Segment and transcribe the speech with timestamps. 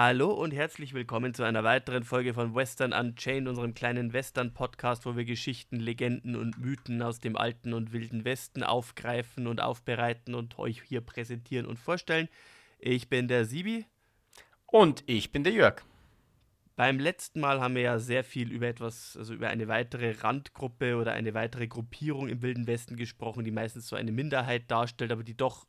[0.00, 5.16] Hallo und herzlich willkommen zu einer weiteren Folge von Western Unchained, unserem kleinen Western-Podcast, wo
[5.16, 10.56] wir Geschichten, Legenden und Mythen aus dem alten und wilden Westen aufgreifen und aufbereiten und
[10.56, 12.28] euch hier präsentieren und vorstellen.
[12.78, 13.86] Ich bin der Sibi.
[14.66, 15.82] Und ich bin der Jörg.
[16.76, 20.94] Beim letzten Mal haben wir ja sehr viel über etwas, also über eine weitere Randgruppe
[20.94, 25.24] oder eine weitere Gruppierung im Wilden Westen gesprochen, die meistens so eine Minderheit darstellt, aber
[25.24, 25.66] die doch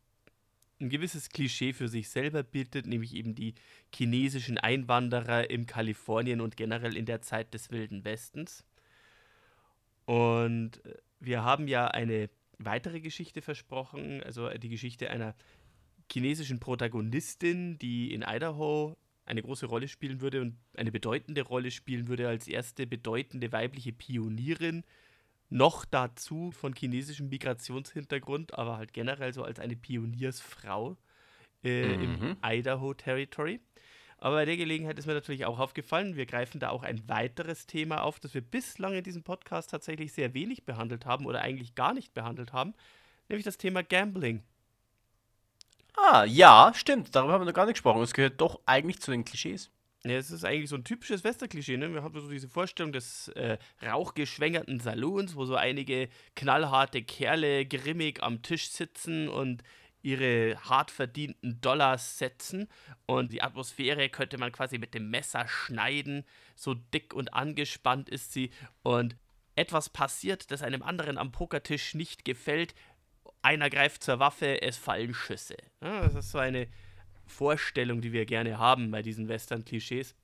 [0.80, 3.56] ein gewisses Klischee für sich selber bietet, nämlich eben die
[3.94, 8.66] chinesischen Einwanderer im Kalifornien und generell in der Zeit des Wilden Westens.
[10.06, 15.36] Und äh, wir haben ja eine weitere Geschichte versprochen, also die Geschichte einer
[16.12, 22.08] chinesischen Protagonistin, die in Idaho eine große Rolle spielen würde und eine bedeutende Rolle spielen
[22.08, 24.84] würde als erste bedeutende weibliche Pionierin
[25.50, 30.97] noch dazu von chinesischem Migrationshintergrund, aber halt generell so als eine Pioniersfrau
[31.64, 32.03] äh, mhm.
[32.03, 33.59] im Idaho Territory.
[34.17, 37.67] Aber bei der Gelegenheit ist mir natürlich auch aufgefallen, wir greifen da auch ein weiteres
[37.67, 41.73] Thema auf, das wir bislang in diesem Podcast tatsächlich sehr wenig behandelt haben oder eigentlich
[41.73, 42.73] gar nicht behandelt haben,
[43.30, 44.44] nämlich das Thema Gambling.
[45.95, 47.16] Ah, ja, stimmt.
[47.16, 48.02] Darüber haben wir noch gar nicht gesprochen.
[48.02, 49.72] Es gehört doch eigentlich zu den Klischees.
[50.05, 51.94] Ja, es ist eigentlich so ein typisches Western-Klischee, ne?
[51.94, 58.23] Wir haben so diese Vorstellung des äh, rauchgeschwängerten Salons, wo so einige knallharte Kerle grimmig
[58.23, 59.61] am Tisch sitzen und
[60.02, 62.69] ihre hart verdienten Dollars setzen
[63.06, 66.23] und die Atmosphäre könnte man quasi mit dem Messer schneiden,
[66.56, 69.17] so dick und angespannt ist sie und
[69.56, 72.73] etwas passiert, das einem anderen am Pokertisch nicht gefällt,
[73.41, 75.57] einer greift zur Waffe, es fallen Schüsse.
[75.81, 76.68] Ja, das ist so eine
[77.29, 80.16] Vorstellung, die wir gerne haben bei diesen Western-Klischees.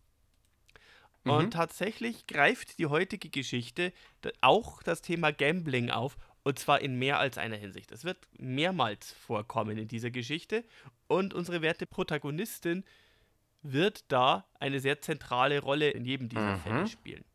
[1.24, 1.32] Mhm.
[1.32, 3.94] Und tatsächlich greift die heutige Geschichte
[4.42, 7.92] auch das Thema Gambling auf, und zwar in mehr als einer Hinsicht.
[7.92, 10.64] Es wird mehrmals vorkommen in dieser Geschichte,
[11.08, 12.84] und unsere werte Protagonistin
[13.62, 16.60] wird da eine sehr zentrale Rolle in jedem dieser mhm.
[16.60, 17.26] Fälle spielen.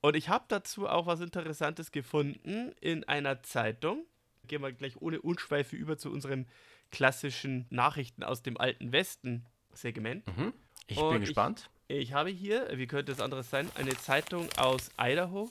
[0.00, 4.06] Und ich habe dazu auch was Interessantes gefunden in einer Zeitung.
[4.46, 6.46] Gehen wir gleich ohne Unschweife über zu unserem
[6.90, 10.26] klassischen Nachrichten aus dem alten Westen Segment.
[10.36, 10.52] Mhm.
[10.86, 11.70] Ich und bin gespannt.
[11.88, 15.50] Ich, ich habe hier, wie könnte es anderes sein, eine Zeitung aus Idaho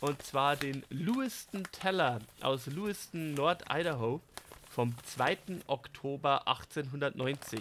[0.00, 4.20] und zwar den Lewiston Teller aus Lewiston, Nord-Idaho
[4.68, 5.62] vom 2.
[5.66, 7.60] Oktober 1890.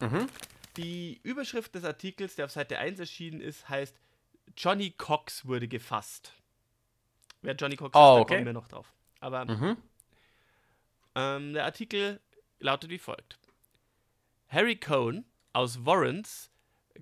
[0.00, 0.28] Mhm.
[0.76, 3.96] Die Überschrift des Artikels, der auf Seite 1 erschienen ist, heißt
[4.56, 6.32] Johnny Cox wurde gefasst.
[7.42, 8.34] Wer Johnny Cox oh, ist, da okay.
[8.34, 8.92] kommen wir noch drauf.
[9.20, 9.76] Aber mhm.
[11.14, 12.20] ähm, der Artikel
[12.60, 13.38] lautet wie folgt.
[14.48, 16.50] Harry Cohn aus Warrens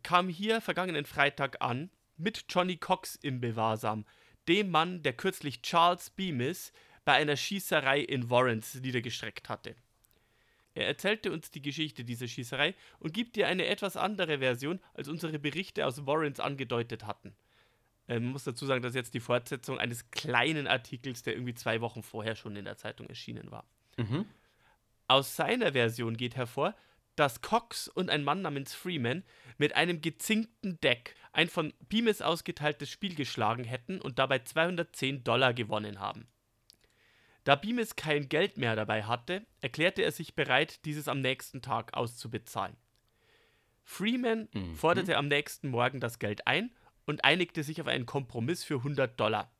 [0.03, 4.05] kam hier vergangenen Freitag an mit Johnny Cox im Bewahrsam,
[4.49, 6.73] dem Mann, der kürzlich Charles Bemis
[7.05, 9.77] bei einer Schießerei in Warrens niedergestreckt hatte.
[10.75, 15.09] Er erzählte uns die Geschichte dieser Schießerei und gibt dir eine etwas andere Version, als
[15.09, 17.35] unsere Berichte aus Warrens angedeutet hatten.
[18.09, 21.81] Ähm, man muss dazu sagen, dass jetzt die Fortsetzung eines kleinen Artikels, der irgendwie zwei
[21.81, 23.65] Wochen vorher schon in der Zeitung erschienen war.
[23.97, 24.27] Mhm.
[25.09, 26.75] Aus seiner Version geht hervor,
[27.17, 29.25] dass Cox und ein Mann namens Freeman
[29.59, 35.55] mit einem gezinkten Deck ein von Bemis ausgeteiltes Spiel geschlagen hätten und dabei 210 Dollar
[35.55, 36.29] gewonnen haben.
[37.45, 41.95] Da Bemis kein Geld mehr dabei hatte, erklärte er sich bereit, dieses am nächsten Tag
[41.95, 42.77] auszubezahlen.
[43.85, 44.75] Freeman mhm.
[44.75, 46.75] forderte am nächsten Morgen das Geld ein
[47.07, 49.51] und einigte sich auf einen Kompromiss für 100 Dollar.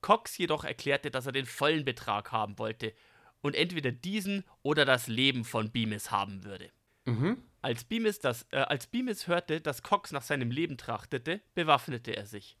[0.00, 2.94] Cox jedoch erklärte, dass er den vollen Betrag haben wollte
[3.40, 6.70] und entweder diesen oder das Leben von Bemis haben würde.
[7.04, 7.42] Mhm.
[7.62, 12.26] Als, Bemis das, äh, als Bemis hörte, dass Cox nach seinem Leben trachtete, bewaffnete er
[12.26, 12.56] sich.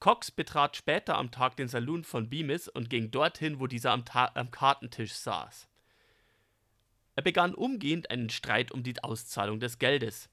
[0.00, 4.04] Cox betrat später am Tag den Saloon von Bemis und ging dorthin, wo dieser am,
[4.04, 5.68] Ta am Kartentisch saß.
[7.16, 10.28] Er begann umgehend einen Streit um die Auszahlung des Geldes.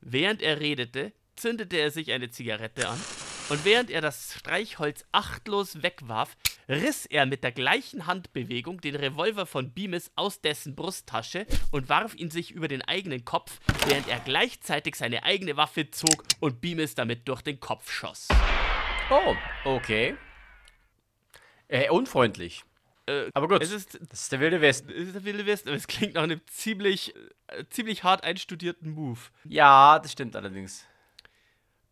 [0.00, 2.98] Während er redete, zündete er sich eine Zigarette an
[3.48, 6.36] und während er das Streichholz achtlos wegwarf,
[6.68, 12.16] riss er mit der gleichen Handbewegung den Revolver von Bemis aus dessen Brusttasche und warf
[12.16, 16.96] ihn sich über den eigenen Kopf, während er gleichzeitig seine eigene Waffe zog und Bemis
[16.96, 18.26] damit durch den Kopf schoss.
[19.10, 20.16] Oh, okay.
[21.68, 22.64] Äh, unfreundlich.
[23.06, 24.90] Äh, aber gut, es ist, das ist der Wilde Westen.
[24.90, 27.14] Es ist der Wilde Westen, aber es klingt nach einem ziemlich,
[27.46, 29.20] äh, ziemlich hart einstudierten Move.
[29.44, 30.84] Ja, das stimmt allerdings.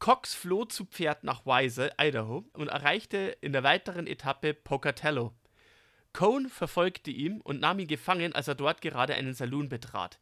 [0.04, 5.32] Cox floh zu Pferd nach Wise, Idaho, und erreichte in der weiteren Etappe Pocatello.
[6.12, 10.20] Cohn verfolgte ihn und nahm ihn gefangen, als er dort gerade einen Saloon betrat.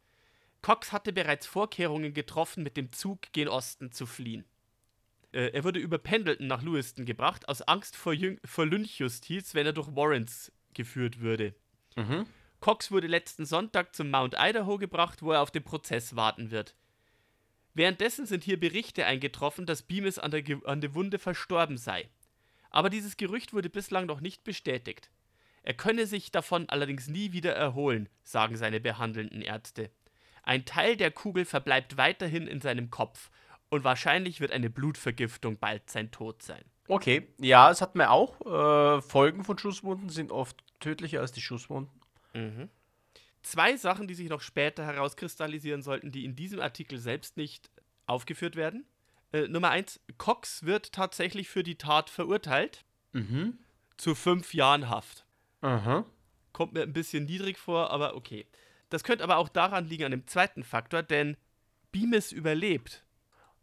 [0.61, 4.45] Cox hatte bereits Vorkehrungen getroffen, mit dem Zug gen Osten zu fliehen.
[5.33, 9.65] Äh, er wurde über Pendleton nach Lewiston gebracht, aus Angst vor, Jüng vor Lynchjustiz, wenn
[9.65, 11.55] er durch Warrens geführt würde.
[11.97, 12.25] Mhm.
[12.61, 16.73] Cox wurde letzten Sonntag zum Mount Idaho gebracht, wo er auf den Prozess warten wird.
[17.73, 22.09] Währenddessen sind hier Berichte eingetroffen, dass Beamis an der, Ge an der Wunde verstorben sei.
[22.69, 25.09] Aber dieses Gerücht wurde bislang noch nicht bestätigt.
[25.63, 29.89] Er könne sich davon allerdings nie wieder erholen, sagen seine behandelnden Ärzte.
[30.43, 33.31] Ein Teil der Kugel verbleibt weiterhin in seinem Kopf
[33.69, 36.63] und wahrscheinlich wird eine Blutvergiftung bald sein Tod sein.
[36.87, 38.41] Okay, ja, es hat mir auch.
[38.41, 42.01] Äh, Folgen von Schusswunden sind oft tödlicher als die Schusswunden.
[42.33, 42.69] Mhm.
[43.43, 47.69] Zwei Sachen, die sich noch später herauskristallisieren sollten, die in diesem Artikel selbst nicht
[48.05, 48.85] aufgeführt werden.
[49.31, 53.59] Äh, Nummer eins, Cox wird tatsächlich für die Tat verurteilt Mhm.
[53.97, 55.25] zu fünf Jahren Haft.
[55.61, 56.05] Aha.
[56.51, 58.47] Kommt mir ein bisschen niedrig vor, aber okay.
[58.89, 61.37] Das könnte aber auch daran liegen, an dem zweiten Faktor, denn
[61.91, 63.05] Beamis überlebt.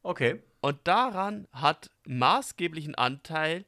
[0.03, 0.43] Okay.
[0.61, 3.65] Und daran hat maßgeblichen Anteil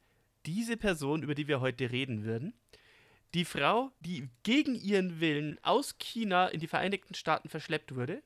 [0.46, 2.52] diese Person, über die wir heute reden würden.
[3.34, 8.22] Die Frau, die gegen ihren Willen aus China in die Vereinigten Staaten verschleppt wurde,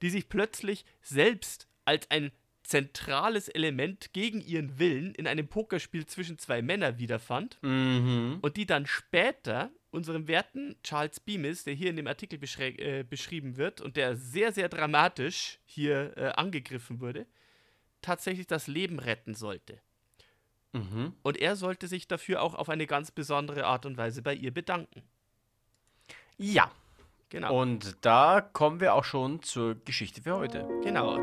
[0.00, 2.30] die sich plötzlich selbst als ein
[2.62, 8.38] zentrales Element gegen ihren Willen in einem Pokerspiel zwischen zwei Männern wiederfand Mhm.
[8.40, 13.56] und die dann später unserem werten Charles Beamis, der hier in dem Artikel äh, beschrieben
[13.56, 17.26] wird und der sehr, sehr dramatisch hier äh, angegriffen wurde,
[18.00, 19.80] tatsächlich das Leben retten sollte.
[20.72, 21.14] Mhm.
[21.22, 24.52] Und er sollte sich dafür auch auf eine ganz besondere Art und Weise bei ihr
[24.52, 25.02] bedanken.
[26.38, 26.70] Ja.
[27.28, 27.62] Genau.
[27.62, 30.68] Und da kommen wir auch schon zur Geschichte für heute.
[30.82, 31.16] genau.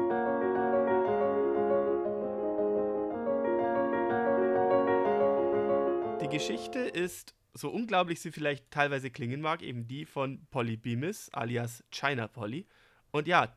[6.19, 11.29] Die Geschichte ist, so unglaublich sie vielleicht teilweise klingen mag, eben die von Polly Beamis,
[11.31, 12.65] alias China Polly.
[13.11, 13.55] Und ja,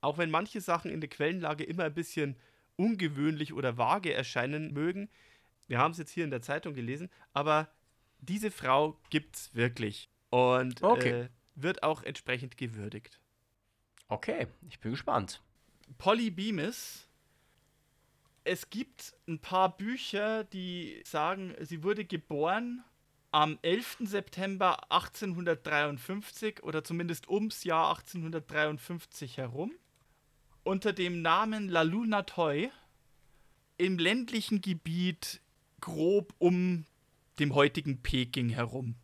[0.00, 2.36] auch wenn manche Sachen in der Quellenlage immer ein bisschen
[2.76, 5.08] ungewöhnlich oder vage erscheinen mögen,
[5.68, 7.68] wir haben es jetzt hier in der Zeitung gelesen, aber
[8.20, 11.10] diese Frau gibt's wirklich und Okay.
[11.24, 13.20] äh, wird auch entsprechend gewürdigt.
[14.08, 15.42] Okay, ich bin gespannt.
[15.98, 17.08] Polly Beamis.
[18.44, 22.84] Es gibt ein paar Bücher, die sagen, sie wurde geboren
[23.32, 23.96] am 11.
[24.00, 29.72] September 1853 oder zumindest ums Jahr 1853 herum
[30.66, 32.70] unter dem Namen La Luna Toy
[33.78, 35.40] im ländlichen Gebiet
[35.80, 36.86] grob um
[37.38, 38.96] dem heutigen Peking herum.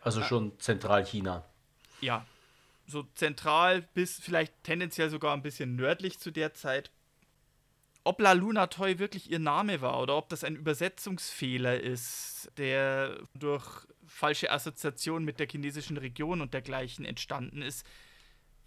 [0.00, 1.44] Also schon Zentralchina.
[2.00, 2.26] ja,
[2.86, 6.90] so zentral bis vielleicht tendenziell sogar ein bisschen nördlich zu der Zeit.
[8.04, 13.18] Ob La Luna Toy wirklich ihr Name war oder ob das ein Übersetzungsfehler ist, der
[13.34, 17.84] durch falsche Assoziation mit der chinesischen Region und dergleichen entstanden ist,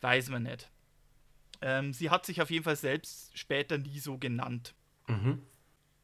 [0.01, 0.69] weiß man nicht.
[1.61, 4.73] Ähm, sie hat sich auf jeden Fall selbst später nie so genannt.
[5.07, 5.41] Mhm.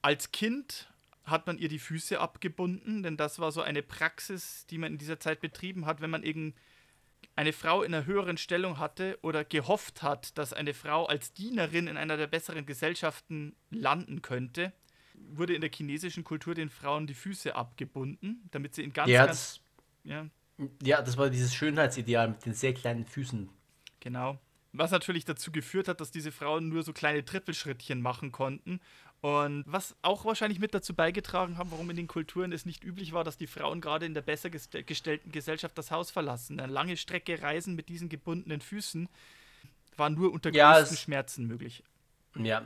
[0.01, 0.91] Als Kind
[1.23, 4.97] hat man ihr die Füße abgebunden, denn das war so eine Praxis, die man in
[4.97, 6.55] dieser Zeit betrieben hat, wenn man irgend
[7.35, 11.87] eine Frau in einer höheren Stellung hatte oder gehofft hat, dass eine Frau als Dienerin
[11.87, 14.71] in einer der besseren Gesellschaften landen könnte,
[15.15, 19.25] wurde in der chinesischen Kultur den Frauen die Füße abgebunden, damit sie in ganz, Ja,
[19.25, 19.61] ganz das,
[20.03, 20.29] ja,
[20.83, 23.49] ja, das war dieses Schönheitsideal mit den sehr kleinen Füßen.
[23.99, 24.39] Genau.
[24.77, 28.79] Was natürlich dazu geführt hat, dass diese Frauen nur so kleine Trippelschrittchen machen konnten.
[29.21, 33.13] Und was auch wahrscheinlich mit dazu beigetragen haben, warum in den Kulturen es nicht üblich
[33.13, 36.59] war, dass die Frauen gerade in der besser geste- gestellten Gesellschaft das Haus verlassen.
[36.59, 39.09] Eine lange Strecke Reisen mit diesen gebundenen Füßen
[39.97, 41.83] war nur unter Ja, größten Schmerzen möglich.
[42.35, 42.65] Ja,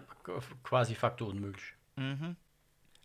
[0.63, 1.75] quasi Faktor unmöglich.
[1.95, 2.35] Mhm.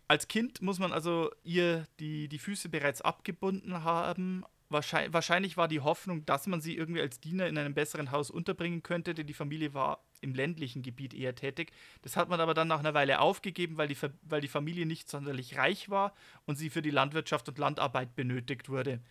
[0.07, 4.43] Als Kind muss man also ihr die, die Füße bereits abgebunden haben.
[4.69, 8.31] Wahrscheinlich, wahrscheinlich war die Hoffnung, dass man sie irgendwie als Diener in einem besseren Haus
[8.31, 11.71] unterbringen könnte, denn die Familie war im ländlichen Gebiet eher tätig.
[12.01, 15.07] Das hat man aber dann nach einer Weile aufgegeben, weil die, weil die Familie nicht
[15.07, 16.15] sonderlich reich war
[16.47, 19.01] und sie für die Landwirtschaft und Landarbeit benötigt wurde.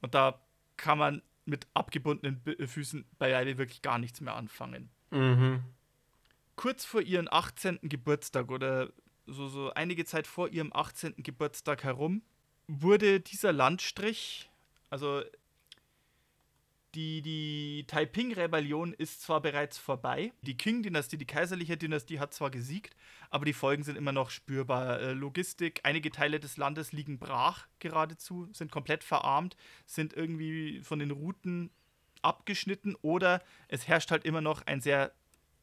[0.00, 0.40] Und da
[0.76, 5.62] kann man mit abgebundenen B- Füßen beileibe wirklich gar nichts mehr anfangen Mhm.
[6.56, 7.78] kurz vor ihrem 18.
[7.82, 8.90] Geburtstag oder
[9.26, 11.14] so, so einige Zeit vor ihrem 18.
[11.22, 12.22] Geburtstag herum
[12.66, 14.50] wurde dieser Landstrich,
[14.90, 15.22] also
[16.94, 22.94] die, die Taiping-Rebellion ist zwar bereits vorbei, die Qing-Dynastie, die kaiserliche Dynastie hat zwar gesiegt,
[23.30, 25.00] aber die Folgen sind immer noch spürbar.
[25.00, 31.00] Äh, Logistik, einige Teile des Landes liegen brach geradezu, sind komplett verarmt, sind irgendwie von
[31.00, 31.70] den Routen
[32.22, 35.12] abgeschnitten oder es herrscht halt immer noch ein sehr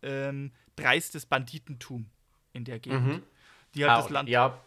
[0.01, 2.07] ähm, dreistes Banditentum
[2.51, 3.07] in der Gegend.
[3.07, 3.23] Mhm.
[3.73, 4.59] Die halt Ah, das Land Ja,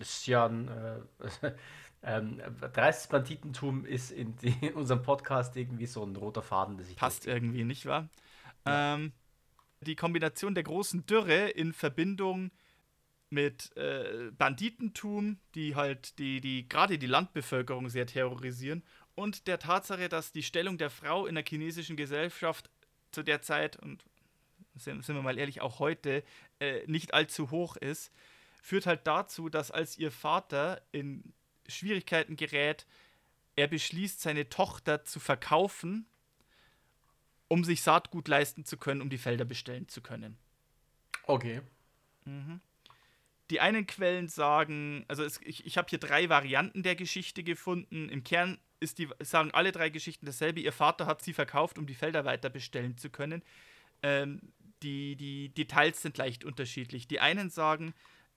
[0.00, 0.68] ist ja ein.
[0.68, 1.52] Äh,
[2.06, 2.40] ähm,
[2.72, 6.96] dreistes Banditentum ist in, die, in unserem Podcast irgendwie so ein roter Faden, der sich
[6.96, 8.08] passt irgendwie, nicht wahr?
[8.64, 9.12] Ähm,
[9.80, 12.50] die Kombination der großen Dürre in Verbindung
[13.28, 18.82] mit äh, Banditentum, die halt die, die gerade die Landbevölkerung sehr terrorisieren,
[19.16, 22.70] und der Tatsache, dass die Stellung der Frau in der chinesischen Gesellschaft
[23.12, 24.04] zu der Zeit und
[24.74, 26.22] sind, sind wir mal ehrlich, auch heute
[26.60, 28.12] äh, nicht allzu hoch ist,
[28.62, 31.32] führt halt dazu, dass als ihr Vater in
[31.68, 32.86] Schwierigkeiten gerät,
[33.56, 36.06] er beschließt, seine Tochter zu verkaufen,
[37.48, 40.36] um sich Saatgut leisten zu können, um die Felder bestellen zu können.
[41.24, 41.62] Okay.
[43.50, 48.08] Die einen Quellen sagen, also es, ich, ich habe hier drei Varianten der Geschichte gefunden.
[48.08, 50.60] Im Kern ist die, sagen alle drei Geschichten dasselbe.
[50.60, 53.42] Ihr Vater hat sie verkauft, um die Felder weiter bestellen zu können.
[54.02, 54.40] Ähm,
[54.82, 57.08] die, die Details sind leicht unterschiedlich.
[57.08, 57.94] Die einen sagen,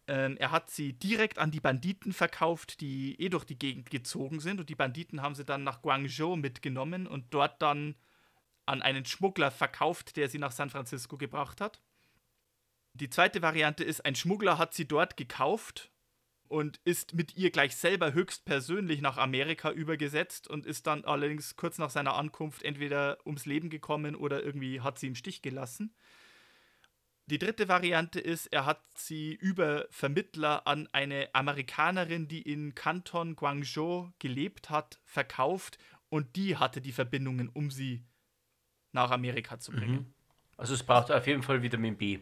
[0.09, 4.39] ähm, er hat sie direkt an die Banditen verkauft, die eh durch die Gegend gezogen
[4.39, 4.59] sind.
[4.59, 7.95] Und die Banditen haben sie dann nach Guangzhou mitgenommen und dort dann
[8.65, 11.79] an einen Schmuggler verkauft, der sie nach San Francisco gebracht hat.
[12.95, 15.91] Die zweite Variante ist, ein Schmuggler hat sie dort gekauft
[16.47, 21.77] und ist mit ihr gleich selber höchstpersönlich nach Amerika übergesetzt und ist dann allerdings kurz
[21.77, 25.93] nach seiner Ankunft entweder ums Leben gekommen oder irgendwie hat sie im Stich gelassen.
[27.29, 33.35] Die dritte Variante ist, er hat sie über Vermittler an eine Amerikanerin, die in Kanton
[33.35, 35.77] Guangzhou gelebt hat, verkauft
[36.09, 38.03] und die hatte die Verbindungen, um sie
[38.93, 40.11] nach Amerika zu bringen.
[40.57, 42.19] Also es braucht auf jeden Fall Vitamin B.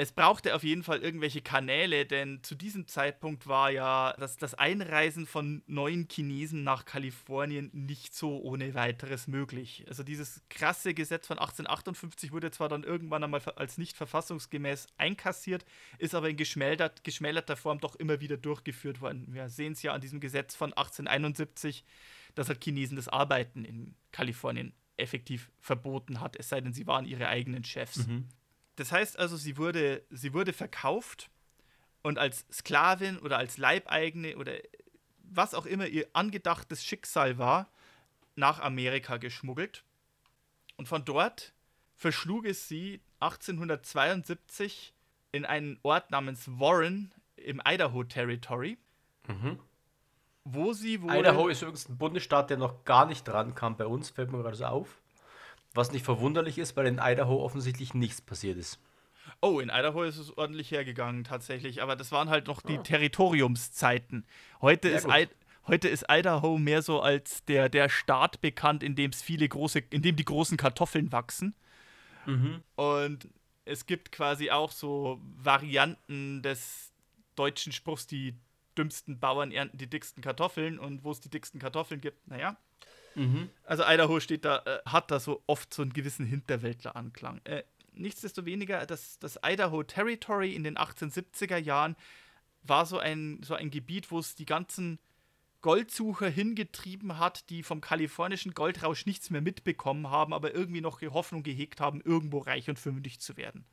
[0.00, 4.54] es brauchte auf jeden Fall irgendwelche Kanäle, denn zu diesem Zeitpunkt war ja das, das
[4.54, 9.84] Einreisen von neuen Chinesen nach Kalifornien nicht so ohne weiteres möglich.
[9.88, 15.66] Also dieses krasse Gesetz von 1858 wurde zwar dann irgendwann einmal als nicht verfassungsgemäß einkassiert,
[15.98, 19.26] ist aber in geschmälert, geschmälerter Form doch immer wieder durchgeführt worden.
[19.28, 21.84] Wir sehen es ja an diesem Gesetz von 1871,
[22.34, 27.04] dass halt Chinesen das Arbeiten in Kalifornien effektiv verboten hat, es sei denn, sie waren
[27.04, 28.06] ihre eigenen Chefs.
[28.80, 31.28] Das heißt also, sie wurde, sie wurde verkauft
[32.00, 34.54] und als Sklavin oder als Leibeigene oder
[35.22, 37.68] was auch immer ihr angedachtes Schicksal war,
[38.36, 39.84] nach Amerika geschmuggelt.
[40.78, 41.52] Und von dort
[41.94, 44.94] verschlug es sie 1872
[45.32, 48.78] in einen Ort namens Warren im Idaho Territory,
[50.44, 51.16] wo sie wohl...
[51.16, 54.38] Idaho ist übrigens ein Bundesstaat, der noch gar nicht dran kam bei uns, fällt mir
[54.38, 55.02] gerade so auf.
[55.74, 58.78] Was nicht verwunderlich ist, weil in Idaho offensichtlich nichts passiert ist.
[59.40, 64.26] Oh, in Idaho ist es ordentlich hergegangen tatsächlich, aber das waren halt noch die Territoriumszeiten.
[64.60, 65.06] Heute Ja, ist.
[65.06, 65.28] I
[65.66, 69.80] heute ist Idaho mehr so als der, der Staat bekannt, in dem es viele große,
[69.90, 71.54] in dem die großen Kartoffeln wachsen.
[72.76, 73.28] Und
[73.64, 76.92] es gibt quasi auch so Varianten des
[77.36, 78.34] deutschen Spruchs, die
[78.76, 82.56] dümmsten Bauern ernten die dicksten Kartoffeln und wo es die dicksten Kartoffeln gibt, naja.
[83.64, 87.40] Also Idaho steht da, äh, hat da so oft so einen gewissen Hinterwäldler-Anklang.
[87.44, 91.96] Äh, nichtsdestoweniger, das, das Idaho Territory in den 1870er Jahren
[92.62, 94.98] war so ein, so ein Gebiet, wo es die ganzen
[95.62, 101.42] Goldsucher hingetrieben hat, die vom kalifornischen Goldrausch nichts mehr mitbekommen haben, aber irgendwie noch Hoffnung
[101.42, 103.66] gehegt haben, irgendwo reich und fündig zu werden.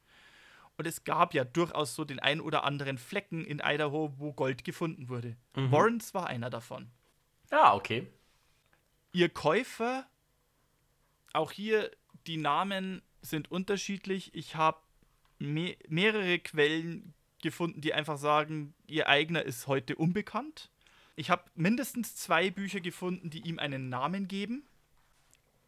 [0.78, 4.64] Und es gab ja durchaus so den ein oder anderen Flecken in Idaho, wo Gold
[4.64, 5.36] gefunden wurde.
[5.72, 6.88] Warrens war einer davon.
[7.52, 8.08] Ja, okay.
[9.18, 10.06] Ihr Käufer,
[11.34, 11.90] auch hier
[12.28, 14.30] die Namen sind unterschiedlich.
[14.36, 14.78] Ich habe
[15.40, 20.70] me mehrere Quellen gefunden, die einfach sagen, ihr eigener ist heute unbekannt.
[21.16, 24.68] Ich habe mindestens zwei Bücher gefunden, die ihm einen Namen geben.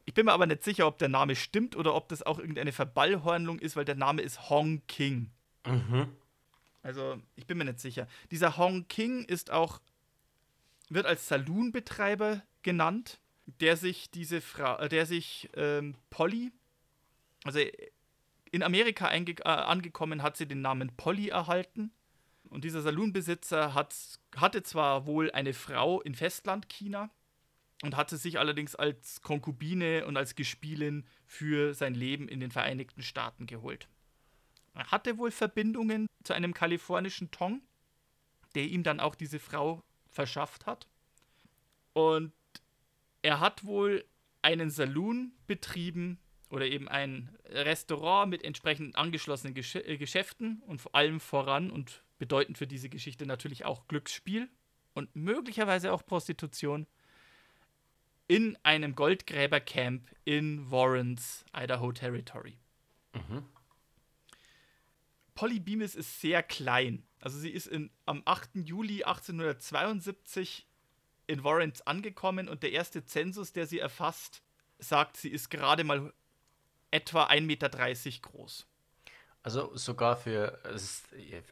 [0.06, 2.72] Ich bin mir aber nicht sicher, ob der Name stimmt oder ob das auch irgendeine
[2.72, 5.32] Verballhornung ist, weil der Name ist Hong King.
[6.84, 8.08] Also, ich bin mir nicht sicher.
[8.30, 9.82] Dieser Hong King ist auch,
[10.90, 13.20] wird als Saloonbetreiber genannt,
[13.60, 16.52] der sich diese Frau, äh, der sich ähm, Polly,
[17.44, 17.60] also
[18.52, 21.92] in Amerika äh, angekommen, hat sie den Namen Polly erhalten.
[22.50, 23.96] Und dieser Saloonbesitzer hat,
[24.36, 27.12] hatte zwar wohl eine Frau in Festlandchina
[27.84, 33.04] und hatte sich allerdings als Konkubine und als Gespielin für sein Leben in den Vereinigten
[33.04, 33.88] Staaten geholt.
[34.74, 37.62] Er hatte wohl Verbindungen zu einem kalifornischen Tong,
[38.56, 40.88] der ihm dann auch diese Frau verschafft hat.
[41.94, 42.32] Und
[43.22, 44.06] er hat wohl
[44.42, 50.96] einen Saloon betrieben oder eben ein Restaurant mit entsprechend angeschlossenen Gesch äh, Geschäften und vor
[50.96, 54.50] allem voran und bedeutend für diese Geschichte natürlich auch Glücksspiel
[54.94, 56.88] und möglicherweise auch Prostitution
[58.28, 62.58] in einem Goldgräbercamp in Warrens, Idaho Territory.
[63.14, 63.44] Mhm.
[65.34, 67.04] Polly Bemis ist sehr klein.
[67.22, 68.52] Also sie ist in, am 8.
[68.56, 70.68] Juli 1872
[71.30, 74.42] in Warrens angekommen und der erste Zensus, der sie erfasst,
[74.80, 76.12] sagt, sie ist gerade mal
[76.92, 77.70] etwa 1,30 Meter
[78.22, 78.66] groß.
[79.44, 81.06] Also sogar für, es ist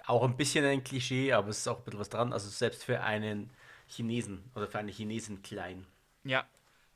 [0.07, 2.83] auch ein bisschen ein Klischee, aber es ist auch ein bisschen was dran, also selbst
[2.83, 3.51] für einen
[3.87, 5.85] Chinesen oder für eine Chinesin klein.
[6.23, 6.45] Ja.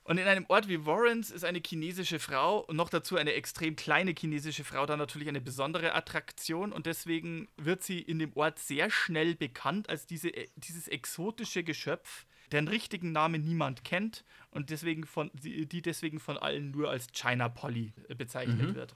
[0.03, 3.75] Und in einem Ort wie Warrens ist eine chinesische Frau und noch dazu eine extrem
[3.75, 8.57] kleine chinesische Frau dann natürlich eine besondere Attraktion und deswegen wird sie in dem Ort
[8.57, 14.71] sehr schnell bekannt als diese, äh, dieses exotische Geschöpf, deren richtigen Namen niemand kennt und
[14.71, 18.75] deswegen von, die deswegen von allen nur als China Polly äh, bezeichnet mhm.
[18.75, 18.95] wird.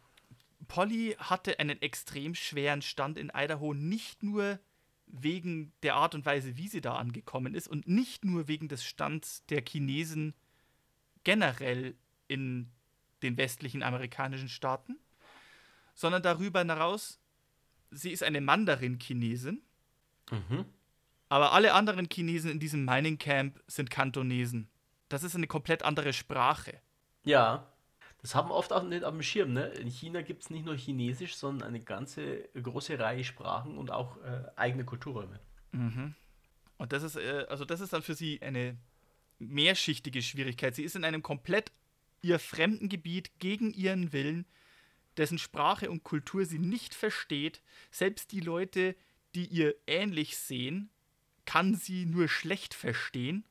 [0.68, 4.60] Polly hatte einen extrem schweren Stand in Idaho, nicht nur
[5.06, 8.84] wegen der Art und Weise, wie sie da angekommen ist und nicht nur wegen des
[8.84, 10.34] Stands der Chinesen
[11.26, 11.96] generell
[12.30, 12.72] in
[13.22, 14.98] den westlichen amerikanischen Staaten,
[15.94, 17.20] sondern darüber hinaus,
[17.92, 19.62] sie ist eine Mandarin-Chinesin,
[20.32, 20.66] mhm.
[21.28, 24.70] aber alle anderen Chinesen in diesem Mining Camp sind Kantonesen.
[25.10, 26.80] Das ist eine komplett andere Sprache.
[27.24, 27.68] Ja,
[28.22, 29.54] das haben wir oft auch nicht am Schirm.
[29.54, 29.68] Ne?
[29.68, 34.18] In China gibt es nicht nur Chinesisch, sondern eine ganze große Reihe Sprachen und auch
[34.24, 35.40] äh, eigene Kulturräume.
[35.72, 36.16] Mhm.
[36.78, 38.78] Und das ist, äh, also das ist dann für sie eine
[39.40, 40.76] mehrschichtige Schwierigkeit.
[40.76, 41.72] Sie ist in einem komplett
[42.22, 44.46] ihr fremden Gebiet gegen ihren Willen,
[45.18, 47.62] dessen Sprache und Kultur sie nicht versteht.
[47.92, 48.96] Selbst die Leute,
[49.36, 50.90] die ihr ähnlich sehen,
[51.46, 53.46] kann sie nur schlecht verstehen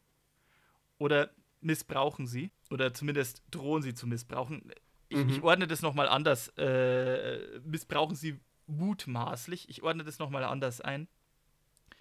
[0.98, 4.72] oder missbrauchen sie oder zumindest drohen sie zu missbrauchen.
[5.08, 5.30] Ich, mhm.
[5.30, 6.48] ich ordne das nochmal anders.
[6.56, 9.68] Äh, missbrauchen sie mutmaßlich.
[9.68, 11.08] Ich ordne das nochmal anders ein.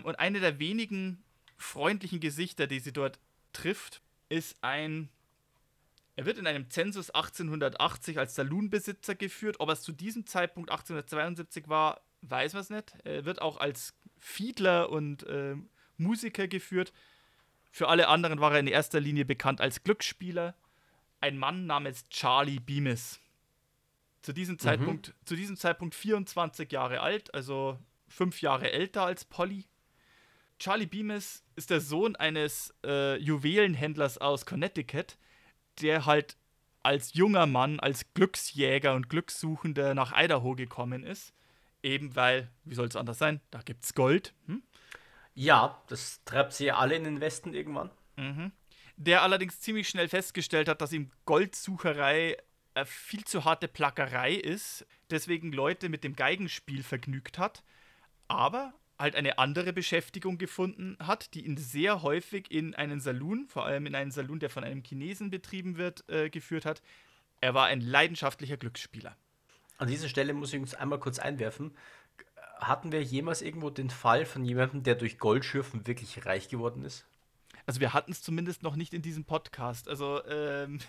[0.04, 1.24] Und eine der wenigen
[1.58, 3.20] freundlichen Gesichter, die sie dort
[3.54, 5.10] trifft, ist ein.
[6.16, 9.56] Er wird in einem Zensus 1880 als Saloonbesitzer geführt.
[9.60, 12.94] Ob es zu diesem Zeitpunkt 1872 war, weiß man es nicht.
[13.04, 15.56] Er wird auch als Fiedler und äh,
[15.98, 16.94] Musiker geführt.
[17.72, 20.56] Für alle anderen war er in erster Linie bekannt als Glücksspieler.
[21.20, 23.20] Ein Mann namens Charlie Bemis.
[24.22, 24.60] Zu diesem, mhm.
[24.60, 29.66] Zeitpunkt, zu diesem Zeitpunkt 24 Jahre alt, also fünf Jahre älter als Polly.
[30.64, 35.18] Charlie Bemis ist der Sohn eines äh, Juwelenhändlers aus Connecticut,
[35.82, 36.38] der halt
[36.84, 41.34] als junger Mann, als Glücksjäger und Glückssuchender nach Idaho gekommen ist.
[41.82, 44.34] Eben weil, wie soll es anders sein, da gibt's Gold.
[44.46, 44.64] Hm?
[45.34, 47.92] Ja, das treibt sie ja alle in den Westen irgendwann.
[48.16, 48.54] Mhm.
[48.96, 52.38] Der allerdings ziemlich schnell festgestellt hat, dass ihm Goldsucherei
[52.74, 57.64] eine viel zu harte Plackerei ist, deswegen Leute mit dem Geigenspiel vergnügt hat,
[58.30, 63.66] aber halt eine andere Beschäftigung gefunden hat, die ihn sehr häufig in einen Saloon, vor
[63.66, 66.82] allem in einen Saloon, der von einem Chinesen betrieben wird, äh, geführt hat.
[67.40, 69.16] Er war ein leidenschaftlicher Glücksspieler.
[69.78, 71.74] An dieser Stelle muss ich uns einmal kurz einwerfen
[72.68, 77.06] hatten wir jemals irgendwo den Fall von jemandem, der durch Goldschürfen wirklich reich geworden ist?
[77.66, 79.88] Also wir hatten es zumindest noch nicht in diesem Podcast.
[79.88, 80.80] Also ähm,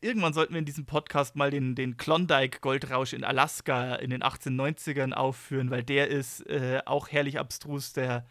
[0.00, 5.12] irgendwann sollten wir in diesem Podcast mal den, den Klondike-Goldrausch in Alaska in den 1890ern
[5.12, 7.92] aufführen, weil der ist äh, auch herrlich abstrus.
[7.92, 8.26] Der,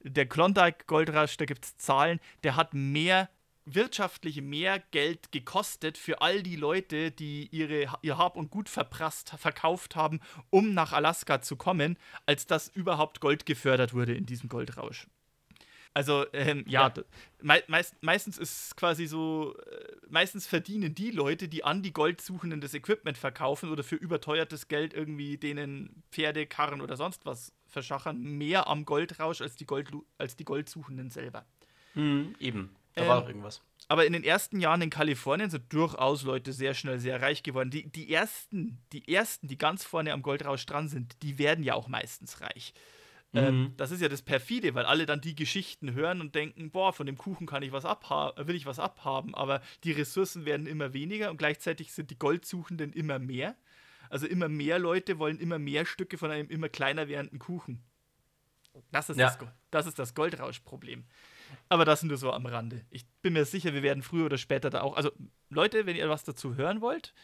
[0.00, 3.28] der Klondike-Goldrausch, da gibt es Zahlen, der hat mehr
[3.64, 9.30] wirtschaftlich mehr Geld gekostet für all die Leute, die ihre, ihr Hab und Gut verprasst,
[9.38, 14.48] verkauft haben, um nach Alaska zu kommen, als dass überhaupt Gold gefördert wurde in diesem
[14.48, 15.06] Goldrausch.
[15.94, 17.02] Also, ähm, ja, ja.
[17.42, 22.60] Me meist, meistens ist quasi so, äh, meistens verdienen die Leute, die an die Goldsuchenden
[22.60, 28.22] das Equipment verkaufen oder für überteuertes Geld irgendwie denen Pferde, Karren oder sonst was verschachern,
[28.22, 31.44] mehr am Goldrausch als die, Gold, als die Goldsuchenden selber.
[31.94, 32.74] Mhm, eben.
[32.94, 33.60] Da ähm, war doch irgendwas.
[33.88, 37.70] Aber in den ersten Jahren in Kalifornien sind durchaus Leute sehr schnell sehr reich geworden.
[37.70, 41.74] Die, die, ersten, die ersten, die ganz vorne am Goldrausch dran sind, die werden ja
[41.74, 42.72] auch meistens reich.
[43.34, 43.66] Ähm, mhm.
[43.66, 46.92] Ähm, das ist ja das perfide, weil alle dann die Geschichten hören und denken, boah,
[46.92, 50.66] von dem Kuchen kann ich was abhaben, will ich was abhaben, aber die Ressourcen werden
[50.66, 53.56] immer weniger und gleichzeitig sind die Goldsuchenden immer mehr.
[54.10, 57.82] Also immer mehr Leute wollen immer mehr Stücke von einem immer kleiner werdenden Kuchen.
[58.90, 59.26] Das ist, ja.
[59.26, 59.38] das,
[59.70, 61.04] das, ist das Goldrauschproblem.
[61.68, 62.84] Aber das nur so am Rande.
[62.90, 64.96] Ich bin mir sicher, wir werden früher oder später da auch.
[64.96, 65.12] Also,
[65.50, 67.14] Leute, wenn ihr was dazu hören wollt,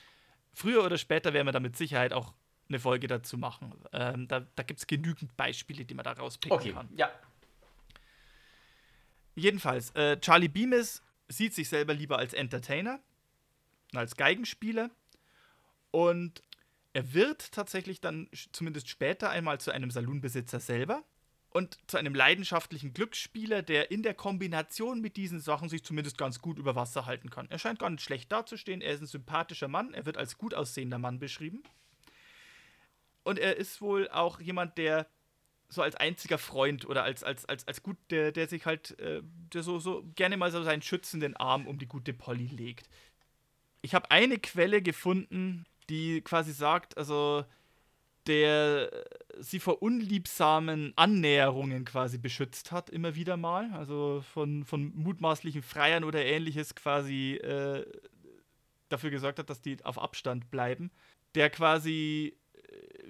[0.52, 2.34] früher oder später werden wir da mit Sicherheit auch
[2.68, 3.74] eine Folge dazu machen.
[3.92, 6.88] Ähm, da da gibt es genügend Beispiele, die man da rauspicken okay, kann.
[6.96, 7.10] Ja.
[9.34, 13.00] Jedenfalls, äh, Charlie Beamis sieht sich selber lieber als Entertainer,
[13.94, 14.90] als Geigenspieler.
[15.90, 16.42] Und
[16.92, 21.04] er wird tatsächlich dann zumindest später einmal zu einem Saloonbesitzer selber
[21.50, 26.40] und zu einem leidenschaftlichen Glücksspieler, der in der Kombination mit diesen Sachen sich zumindest ganz
[26.40, 27.48] gut über Wasser halten kann.
[27.50, 28.80] Er scheint gar nicht schlecht dazustehen.
[28.80, 29.94] Er ist ein sympathischer Mann.
[29.94, 31.62] Er wird als gut aussehender Mann beschrieben.
[33.28, 35.06] Und er ist wohl auch jemand, der
[35.68, 39.20] so als einziger Freund oder als, als, als, als gut, der, der sich halt, äh,
[39.52, 42.88] der so, so gerne mal so seinen schützenden Arm um die gute Polly legt.
[43.82, 47.44] Ich habe eine Quelle gefunden, die quasi sagt, also
[48.26, 48.90] der
[49.38, 53.70] sie vor unliebsamen Annäherungen quasi beschützt hat, immer wieder mal.
[53.72, 57.84] Also von, von mutmaßlichen Freiern oder ähnliches quasi äh,
[58.88, 60.90] dafür gesorgt hat, dass die auf Abstand bleiben.
[61.34, 62.36] Der quasi,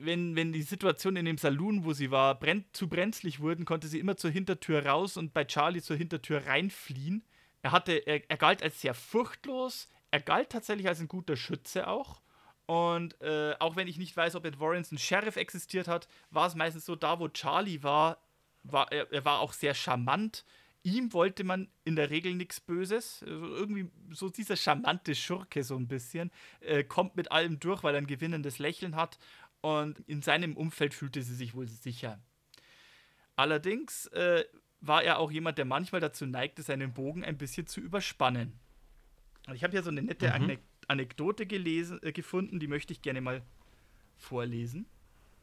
[0.01, 3.89] wenn, wenn die Situation in dem Saloon, wo sie war, brenn, zu brenzlig wurden, konnte
[3.89, 7.25] sie immer zur Hintertür raus und bei Charlie zur Hintertür reinfliehen.
[7.63, 11.89] Er, hatte, er, er galt als sehr furchtlos, er galt tatsächlich als ein guter Schütze
[11.89, 12.23] auch.
[12.67, 16.47] Und äh, auch wenn ich nicht weiß, ob in Warrens ein Sheriff existiert hat, war
[16.47, 18.19] es meistens so, da wo Charlie war,
[18.63, 20.45] war er, er war auch sehr charmant.
[20.83, 23.25] Ihm wollte man in der Regel nichts Böses.
[23.27, 26.31] Also irgendwie so dieser charmante Schurke so ein bisschen.
[26.61, 29.19] Äh, kommt mit allem durch, weil er ein gewinnendes Lächeln hat.
[29.61, 32.21] Und in seinem Umfeld fühlte sie sich wohl sicher.
[33.37, 34.45] Allerdings äh,
[34.81, 38.59] war er auch jemand, der manchmal dazu neigte, seinen Bogen ein bisschen zu überspannen.
[39.55, 40.33] Ich habe hier so eine nette mhm.
[40.33, 43.43] Anek Anekdote gelesen, äh, gefunden, die möchte ich gerne mal
[44.17, 44.87] vorlesen.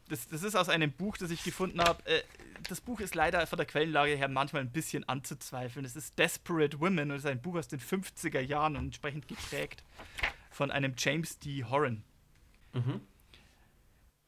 [0.09, 2.03] Das, das ist aus einem Buch, das ich gefunden habe.
[2.05, 2.23] Äh,
[2.67, 5.85] das Buch ist leider von der Quellenlage her manchmal ein bisschen anzuzweifeln.
[5.85, 9.83] Es ist Desperate Women und ist ein Buch aus den 50er Jahren und entsprechend geprägt
[10.49, 11.63] von einem James D.
[11.63, 12.03] Horan.
[12.73, 13.01] Mhm.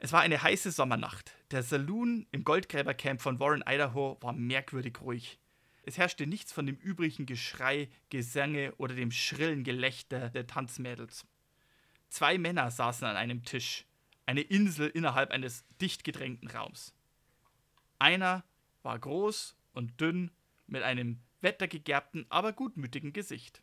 [0.00, 1.34] Es war eine heiße Sommernacht.
[1.50, 5.40] Der Saloon im Goldgräbercamp von Warren, Idaho, war merkwürdig ruhig.
[5.82, 11.26] Es herrschte nichts von dem übrigen Geschrei, Gesänge oder dem schrillen Gelächter der Tanzmädels.
[12.10, 13.86] Zwei Männer saßen an einem Tisch,
[14.24, 16.94] eine Insel innerhalb eines dicht gedrängten Raums.
[17.98, 18.44] Einer
[18.82, 20.30] war groß und dünn,
[20.66, 23.62] mit einem wettergegerbten, aber gutmütigen Gesicht.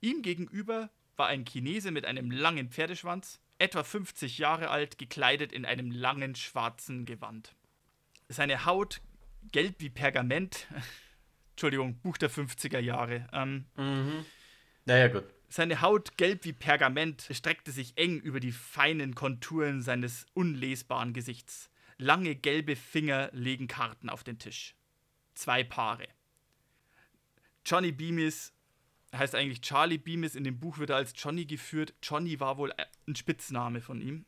[0.00, 5.64] Ihm gegenüber war ein Chinese mit einem langen Pferdeschwanz, etwa 50 Jahre alt, gekleidet in
[5.64, 7.54] einem langen schwarzen Gewand.
[8.28, 9.00] Seine Haut,
[9.52, 10.66] gelb wie Pergament,
[11.50, 13.28] Entschuldigung, Buch der 50er Jahre.
[13.32, 14.24] Ähm, mhm.
[14.86, 15.24] Naja, gut.
[15.48, 21.70] Seine Haut, gelb wie Pergament, streckte sich eng über die feinen Konturen seines unlesbaren Gesichts.
[21.96, 24.74] Lange gelbe Finger legen Karten auf den Tisch.
[25.34, 26.08] Zwei Paare.
[27.64, 28.52] Johnny Beamis
[29.18, 30.34] heißt eigentlich Charlie Beamis.
[30.34, 31.94] In dem Buch wird er als Johnny geführt.
[32.02, 32.72] Johnny war wohl
[33.06, 34.24] ein Spitzname von ihm.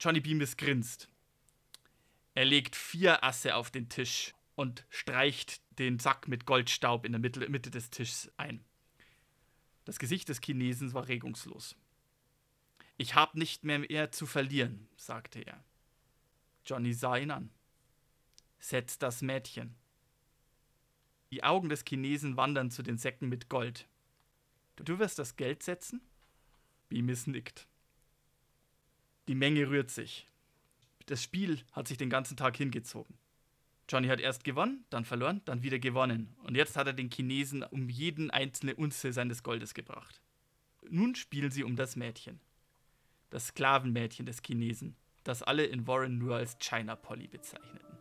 [0.00, 1.08] Johnny Beamis grinst.
[2.34, 7.20] Er legt vier Asse auf den Tisch und streicht den Sack mit Goldstaub in der
[7.20, 8.64] Mitte, Mitte des Tisches ein.
[9.84, 11.76] Das Gesicht des Chinesen war regungslos.
[12.98, 15.62] Ich habe nicht mehr, mehr zu verlieren, sagte er.
[16.64, 17.50] Johnny sah ihn an.
[18.58, 19.76] Setz das Mädchen.
[21.36, 23.86] Die Augen des Chinesen wandern zu den Säcken mit Gold.
[24.76, 26.00] Du wirst das Geld setzen?
[26.88, 27.68] Beamis nickt.
[29.28, 30.26] Die Menge rührt sich.
[31.04, 33.18] Das Spiel hat sich den ganzen Tag hingezogen.
[33.86, 36.34] Johnny hat erst gewonnen, dann verloren, dann wieder gewonnen.
[36.38, 40.22] Und jetzt hat er den Chinesen um jeden einzelne Unze seines Goldes gebracht.
[40.88, 42.40] Nun spielen sie um das Mädchen.
[43.28, 47.98] Das Sklavenmädchen des Chinesen, das alle in Warren nur als China Polly bezeichneten.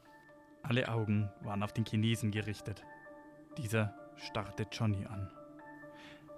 [0.64, 2.86] Alle Augen waren auf den Chinesen gerichtet.
[3.58, 5.30] Dieser starrte Johnny an.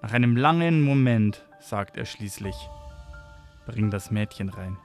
[0.02, 2.56] Nach einem langen Moment sagt er schließlich:
[3.66, 4.78] Bring das Mädchen rein.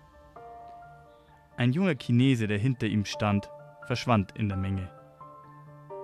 [1.57, 3.51] Ein junger Chinese, der hinter ihm stand,
[3.87, 4.91] verschwand in der Menge.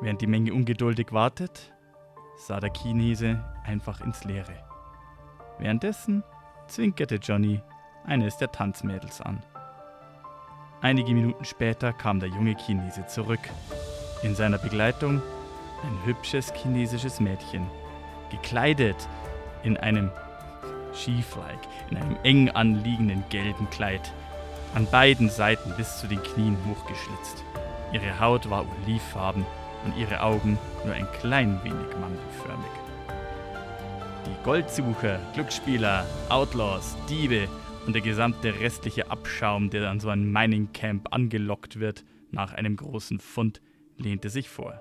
[0.02, 1.72] Während die Menge ungeduldig wartet,
[2.36, 4.64] sah der Chinese einfach ins Leere.
[5.58, 6.22] Währenddessen
[6.66, 7.62] zwinkerte Johnny
[8.04, 9.42] eines der Tanzmädels an.
[10.82, 13.40] Einige Minuten später kam der junge Chinese zurück.
[14.22, 15.22] In seiner Begleitung
[15.82, 17.66] ein hübsches chinesisches Mädchen,
[18.30, 19.08] gekleidet
[19.62, 20.10] in einem
[20.94, 21.58] Schiefleik,
[21.90, 24.12] in einem eng anliegenden gelben Kleid,
[24.74, 27.44] an beiden Seiten bis zu den Knien hochgeschlitzt.
[27.92, 29.46] Ihre Haut war olivfarben
[29.84, 32.70] und ihre Augen nur ein klein wenig mandelförmig.
[34.26, 37.48] Die Goldsucher, Glücksspieler, Outlaws, Diebe
[37.86, 42.76] und der gesamte restliche Abschaum, der an so ein Mining Camp angelockt wird, nach einem
[42.76, 43.62] großen Fund,
[43.96, 44.80] lehnte sich vor.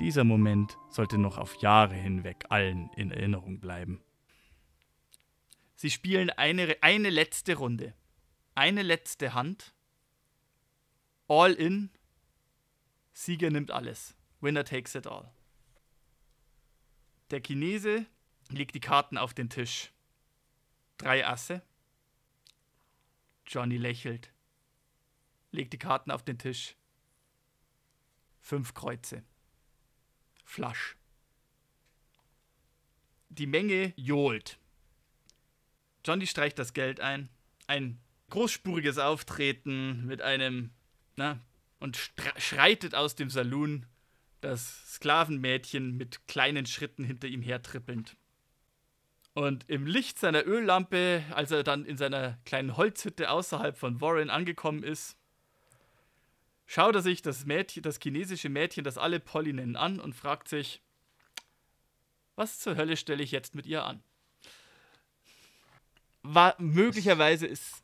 [0.00, 4.00] Dieser Moment sollte noch auf Jahre hinweg allen in Erinnerung bleiben.
[5.74, 7.94] Sie spielen eine, eine letzte Runde.
[8.54, 9.74] Eine letzte Hand.
[11.26, 11.90] All in
[13.12, 14.16] Sieger nimmt alles.
[14.40, 15.32] Winner takes it all.
[17.30, 18.06] Der Chinese
[18.50, 19.92] legt die Karten auf den Tisch.
[20.96, 21.62] Drei Asse.
[23.46, 24.32] Johnny lächelt.
[25.50, 26.76] Legt die Karten auf den Tisch.
[28.40, 29.24] Fünf Kreuze.
[30.48, 30.96] Flasch.
[33.28, 34.58] Die Menge johlt.
[36.06, 37.28] Johnny streicht das Geld ein.
[37.66, 40.70] Ein großspuriges Auftreten mit einem,
[41.16, 41.38] na,
[41.80, 41.98] und
[42.38, 43.84] schreitet aus dem Saloon,
[44.40, 48.16] das Sklavenmädchen mit kleinen Schritten hinter ihm hertrippelnd.
[49.34, 54.30] Und im Licht seiner Öllampe, als er dann in seiner kleinen Holzhütte außerhalb von Warren
[54.30, 55.17] angekommen ist,
[56.68, 60.48] schaut er sich das Mädchen, das chinesische Mädchen, das alle Polly nennen, an und fragt
[60.48, 60.80] sich,
[62.36, 64.00] was zur Hölle stelle ich jetzt mit ihr an?
[66.22, 67.82] War möglicherweise ist.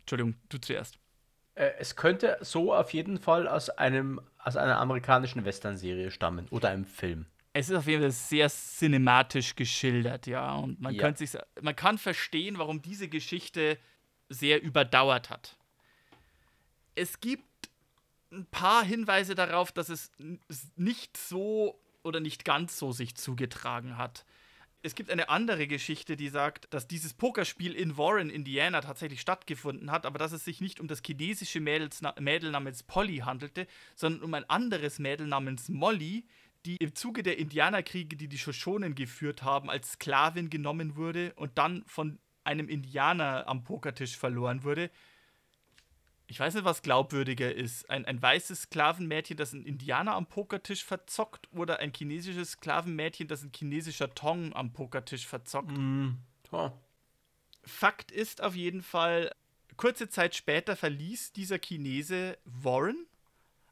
[0.00, 0.98] Entschuldigung, du zuerst.
[1.54, 6.68] Äh, es könnte so auf jeden Fall aus einem aus einer amerikanischen Western-Serie stammen oder
[6.68, 7.26] einem Film.
[7.52, 10.54] Es ist auf jeden Fall sehr cinematisch geschildert, ja.
[10.54, 11.16] Und man, ja.
[11.16, 13.78] Sich, man kann verstehen, warum diese Geschichte
[14.28, 15.56] sehr überdauert hat.
[16.94, 17.44] Es gibt
[18.30, 20.10] ein paar Hinweise darauf, dass es
[20.76, 24.24] nicht so oder nicht ganz so sich zugetragen hat.
[24.82, 29.90] Es gibt eine andere Geschichte, die sagt, dass dieses Pokerspiel in Warren, Indiana, tatsächlich stattgefunden
[29.90, 34.22] hat, aber dass es sich nicht um das chinesische Mädels, Mädel namens Polly handelte, sondern
[34.22, 36.24] um ein anderes Mädel namens Molly,
[36.66, 41.58] die im Zuge der Indianerkriege, die die Shoshonen geführt haben, als Sklavin genommen wurde und
[41.58, 44.90] dann von einem Indianer am Pokertisch verloren wurde
[46.28, 47.88] ich weiß nicht, was glaubwürdiger ist.
[47.88, 53.42] Ein, ein weißes Sklavenmädchen, das ein Indianer am Pokertisch verzockt, oder ein chinesisches Sklavenmädchen, das
[53.42, 55.70] ein chinesischer Tong am Pokertisch verzockt.
[55.70, 56.18] Mm.
[56.50, 56.70] Oh.
[57.64, 59.32] Fakt ist auf jeden Fall,
[59.76, 63.06] kurze Zeit später verließ dieser Chinese Warren,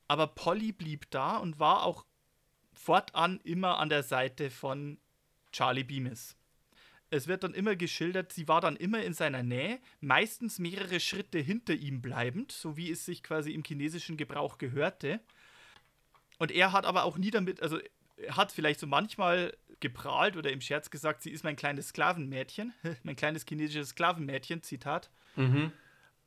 [0.06, 2.04] aber Polly blieb da und war auch
[2.72, 4.98] fortan immer an der Seite von
[5.52, 6.36] Charlie Beamis.
[7.14, 11.38] Es wird dann immer geschildert, sie war dann immer in seiner Nähe, meistens mehrere Schritte
[11.38, 15.20] hinter ihm bleibend, so wie es sich quasi im chinesischen Gebrauch gehörte.
[16.38, 17.78] Und er hat aber auch nie damit, also
[18.16, 22.72] er hat vielleicht so manchmal geprahlt oder im Scherz gesagt, sie ist mein kleines Sklavenmädchen,
[23.04, 25.08] mein kleines chinesisches Sklavenmädchen, Zitat.
[25.36, 25.70] Mhm.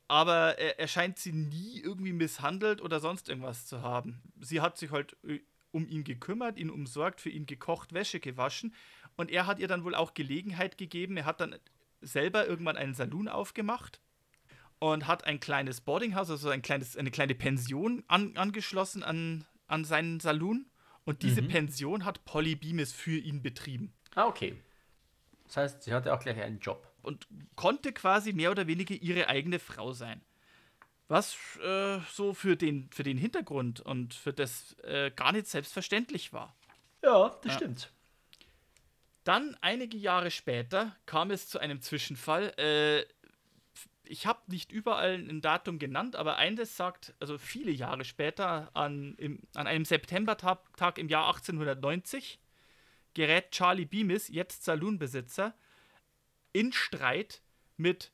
[0.06, 4.22] Aber er, er scheint sie nie irgendwie misshandelt oder sonst irgendwas zu haben.
[4.40, 8.72] Sie hat sich halt äh, um ihn gekümmert, ihn umsorgt, für ihn gekocht, Wäsche gewaschen
[9.18, 11.16] und er hat ihr dann wohl auch Gelegenheit gegeben.
[11.16, 11.56] Er hat dann
[12.00, 14.00] selber irgendwann einen Saloon aufgemacht
[14.78, 19.84] und hat ein kleines Boardinghouse, also ein kleines, eine kleine Pension an, angeschlossen an, an
[19.84, 20.70] seinen Saloon.
[21.04, 21.48] Und diese mhm.
[21.48, 23.92] Pension hat Polly Beamis für ihn betrieben.
[24.14, 24.62] Ah, okay.
[25.46, 26.86] Das heißt, sie hatte auch gleich einen Job.
[27.02, 27.26] Und
[27.56, 30.20] konnte quasi mehr oder weniger ihre eigene Frau sein.
[31.08, 36.32] Was äh, so für den, für den Hintergrund und für das äh, gar nicht selbstverständlich
[36.32, 36.54] war.
[37.02, 37.58] Ja, das ja.
[37.58, 37.92] stimmt.
[39.24, 42.52] Dann, einige Jahre später, kam es zu einem Zwischenfall.
[42.58, 43.04] Äh,
[44.04, 49.14] ich habe nicht überall ein Datum genannt, aber eines sagt, also viele Jahre später, an,
[49.18, 52.40] im, an einem Septembertag im Jahr 1890,
[53.14, 55.54] gerät Charlie Beamis, jetzt Saloonbesitzer,
[56.52, 57.42] in Streit
[57.76, 58.12] mit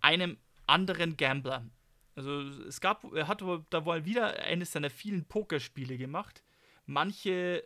[0.00, 1.66] einem anderen Gambler.
[2.14, 6.42] Also es gab, er hat da wohl wieder eines seiner vielen Pokerspiele gemacht.
[6.84, 7.64] Manche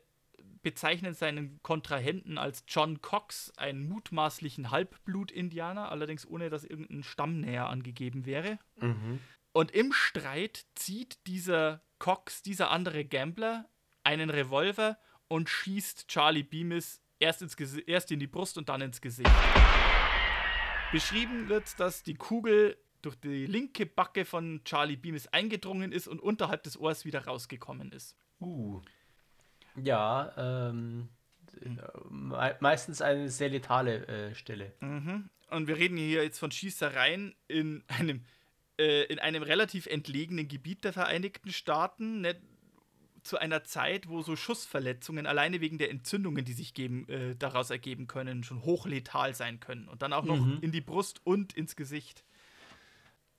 [0.67, 7.69] bezeichnen seinen Kontrahenten als John Cox, einen mutmaßlichen Halbblut-Indianer, allerdings ohne dass irgendein Stamm näher
[7.69, 8.59] angegeben wäre.
[8.81, 9.21] Mhm.
[9.53, 13.69] Und im Streit zieht dieser Cox, dieser andere Gambler,
[14.03, 14.99] einen Revolver
[15.29, 17.55] und schießt Charlie Beamis erst, ins
[17.87, 19.31] erst in die Brust und dann ins Gesicht.
[20.91, 26.19] Beschrieben wird, dass die Kugel durch die linke Backe von Charlie Beamis eingedrungen ist und
[26.19, 28.17] unterhalb des Ohrs wieder rausgekommen ist.
[28.41, 28.83] Uh.
[29.83, 31.09] Ja, ähm,
[32.11, 34.73] me meistens eine sehr letale äh, Stelle.
[34.81, 35.29] Mhm.
[35.51, 38.25] Und wir reden hier jetzt von Schießereien in einem,
[38.79, 42.37] äh, in einem relativ entlegenen Gebiet der Vereinigten Staaten, ne,
[43.27, 47.71] zu einer Zeit, wo so Schussverletzungen alleine wegen der Entzündungen, die sich geben, äh, daraus
[47.71, 49.89] ergeben können, schon hochletal sein können.
[49.89, 50.59] Und dann auch noch mhm.
[50.61, 52.25] in die Brust und ins Gesicht.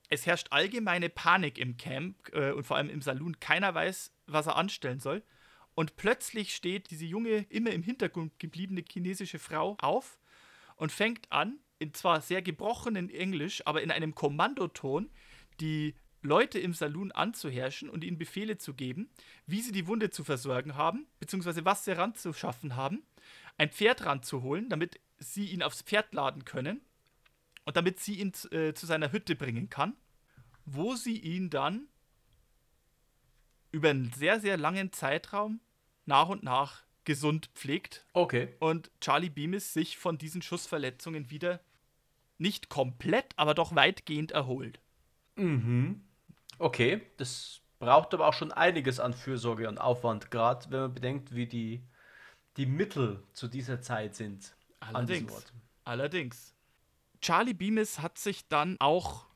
[0.09, 3.39] Es herrscht allgemeine Panik im Camp äh, und vor allem im Saloon.
[3.39, 5.23] Keiner weiß, was er anstellen soll.
[5.77, 10.17] Und plötzlich steht diese junge, immer im Hintergrund gebliebene chinesische Frau auf
[10.75, 15.11] und fängt an, in zwar sehr gebrochenen Englisch, aber in einem Kommandoton,
[15.59, 19.11] die Leute im Saloon anzuherrschen und ihnen Befehle zu geben,
[19.45, 23.03] wie sie die Wunde zu versorgen haben, beziehungsweise was sie ranzuschaffen haben,
[23.59, 26.81] ein Pferd ranzuholen, damit sie ihn aufs Pferd laden können
[27.65, 29.95] und damit sie ihn äh, zu seiner Hütte bringen kann,
[30.65, 31.87] wo sie ihn dann
[33.71, 35.59] über einen sehr, sehr langen Zeitraum
[36.07, 38.05] nach und nach gesund pflegt.
[38.13, 38.55] Okay.
[38.59, 41.61] Und Charlie Beamis sich von diesen Schussverletzungen wieder
[42.37, 44.79] nicht komplett, aber doch weitgehend erholt.
[45.35, 46.01] Mhm.
[46.59, 51.35] Okay, das Braucht aber auch schon einiges an Fürsorge und Aufwand, gerade wenn man bedenkt,
[51.35, 51.83] wie die,
[52.57, 54.55] die Mittel zu dieser Zeit sind.
[54.79, 55.45] Allerdings.
[55.83, 56.55] Allerdings.
[57.21, 59.27] Charlie Beamis hat sich dann auch,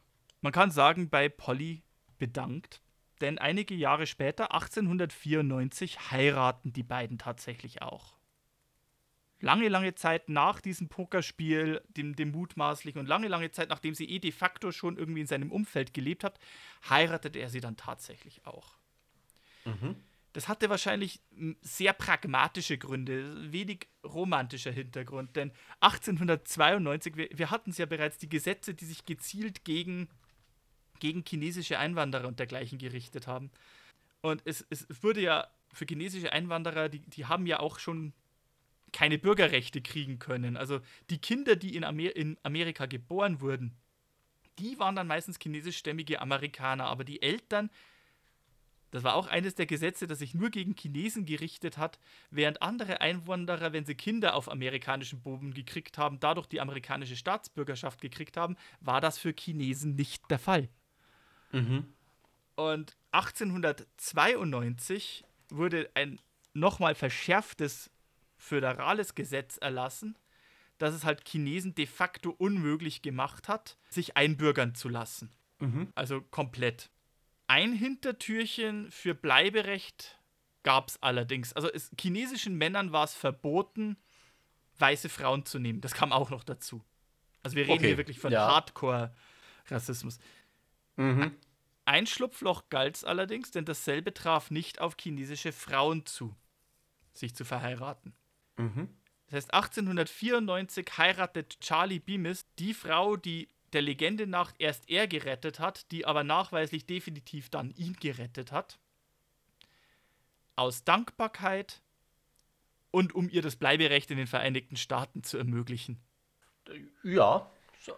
[0.42, 1.84] man kann sagen, bei Polly
[2.18, 2.82] bedankt.
[3.22, 8.16] Denn einige Jahre später, 1894, heiraten die beiden tatsächlich auch.
[9.40, 14.10] Lange, lange Zeit nach diesem Pokerspiel, dem, dem mutmaßlichen, und lange, lange Zeit, nachdem sie
[14.10, 16.40] eh de facto schon irgendwie in seinem Umfeld gelebt hat,
[16.90, 18.78] heiratet er sie dann tatsächlich auch.
[19.66, 19.96] Mhm.
[20.34, 21.20] Das hatte wahrscheinlich
[21.62, 28.30] sehr pragmatische Gründe, wenig romantischer Hintergrund, denn 1892, wir, wir hatten es ja bereits, die
[28.30, 30.08] Gesetze, die sich gezielt gegen,
[31.02, 33.52] gegen chinesische Einwanderer und dergleichen gerichtet haben.
[34.22, 38.14] Und es, es wurde ja für chinesische Einwanderer, die, die haben ja auch schon
[38.94, 40.56] keine Bürgerrechte kriegen können.
[40.56, 43.76] Also die Kinder, die in, Amer in Amerika geboren wurden,
[44.60, 47.70] die waren dann meistens chinesischstämmige Amerikaner, aber die Eltern
[48.92, 51.98] das war auch eines der Gesetze, das sich nur gegen Chinesen gerichtet hat,
[52.30, 58.02] während andere Einwanderer, wenn sie Kinder auf amerikanischem Boden gekriegt haben, dadurch die amerikanische Staatsbürgerschaft
[58.02, 60.68] gekriegt haben, war das für Chinesen nicht der Fall.
[61.52, 61.86] Mhm.
[62.56, 66.20] Und 1892 wurde ein
[66.54, 67.90] nochmal verschärftes
[68.38, 70.18] föderales Gesetz erlassen,
[70.78, 75.32] das es halt Chinesen de facto unmöglich gemacht hat, sich einbürgern zu lassen.
[75.60, 75.92] Mhm.
[75.96, 76.90] Also komplett.
[77.48, 80.18] Ein Hintertürchen für Bleiberecht
[80.64, 81.54] gab es allerdings.
[81.54, 83.98] Also es, chinesischen Männern war es verboten,
[84.80, 85.82] weiße Frauen zu nehmen.
[85.82, 86.84] Das kam auch noch dazu.
[87.44, 87.88] Also wir reden okay.
[87.88, 88.48] hier wirklich von ja.
[88.48, 90.20] Hardcore-Rassismus.
[90.96, 91.36] Mhm.
[91.86, 96.36] Ein Schlupfloch galt es allerdings, denn dasselbe traf nicht auf chinesische Frauen zu,
[97.14, 98.14] sich zu verheiraten.
[98.58, 98.90] Mhm.
[99.28, 105.60] Das heißt, 1894 heiratet Charlie Beamis die Frau, die der Legende nach erst er gerettet
[105.60, 108.80] hat, die aber nachweislich definitiv dann ihn gerettet hat.
[110.58, 111.82] Aus Dankbarkeit
[112.92, 116.02] und um ihr das Bleiberecht in den Vereinigten Staaten zu ermöglichen.
[117.04, 117.50] Ja,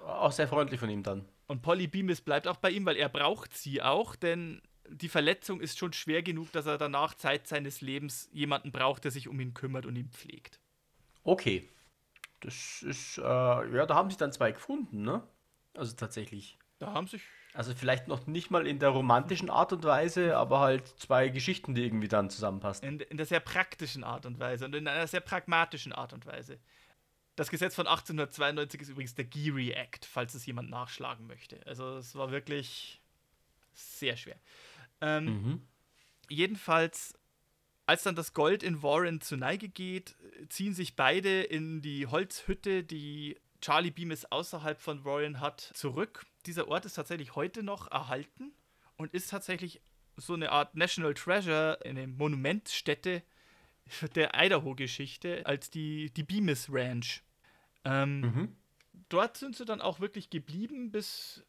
[0.05, 1.27] auch sehr freundlich von ihm dann.
[1.53, 5.61] Und Polly Beamis bleibt auch bei ihm, weil er braucht sie auch, denn die Verletzung
[5.61, 9.39] ist schon schwer genug, dass er danach Zeit seines Lebens jemanden braucht, der sich um
[9.39, 10.59] ihn kümmert und ihn pflegt.
[11.23, 11.69] Okay.
[12.39, 15.21] Das ist, äh, ja, da haben sich dann zwei gefunden, ne?
[15.75, 16.57] Also tatsächlich.
[16.79, 17.21] Da haben sich.
[17.53, 21.75] Also vielleicht noch nicht mal in der romantischen Art und Weise, aber halt zwei Geschichten,
[21.75, 22.87] die irgendwie dann zusammenpassen.
[22.87, 26.25] In, in der sehr praktischen Art und Weise und in einer sehr pragmatischen Art und
[26.25, 26.57] Weise.
[27.35, 31.65] Das Gesetz von 1892 ist übrigens der Geary Act, falls es jemand nachschlagen möchte.
[31.65, 33.01] Also es war wirklich
[33.73, 34.39] sehr schwer.
[35.01, 35.61] Ähm, mhm.
[36.29, 37.17] Jedenfalls,
[37.85, 40.15] als dann das Gold in Warren zu Neige geht,
[40.49, 46.25] ziehen sich beide in die Holzhütte, die Charlie Beamis außerhalb von Warren hat, zurück.
[46.45, 48.51] Dieser Ort ist tatsächlich heute noch erhalten
[48.97, 49.81] und ist tatsächlich
[50.17, 53.23] so eine Art National Treasure, eine Monumentstätte
[54.15, 57.23] der Idaho-Geschichte als die, die Beamis Ranch.
[57.83, 58.55] Ähm, mhm.
[59.09, 61.43] Dort sind sie dann auch wirklich geblieben bis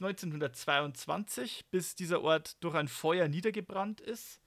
[0.00, 4.40] 1922, bis dieser Ort durch ein Feuer niedergebrannt ist.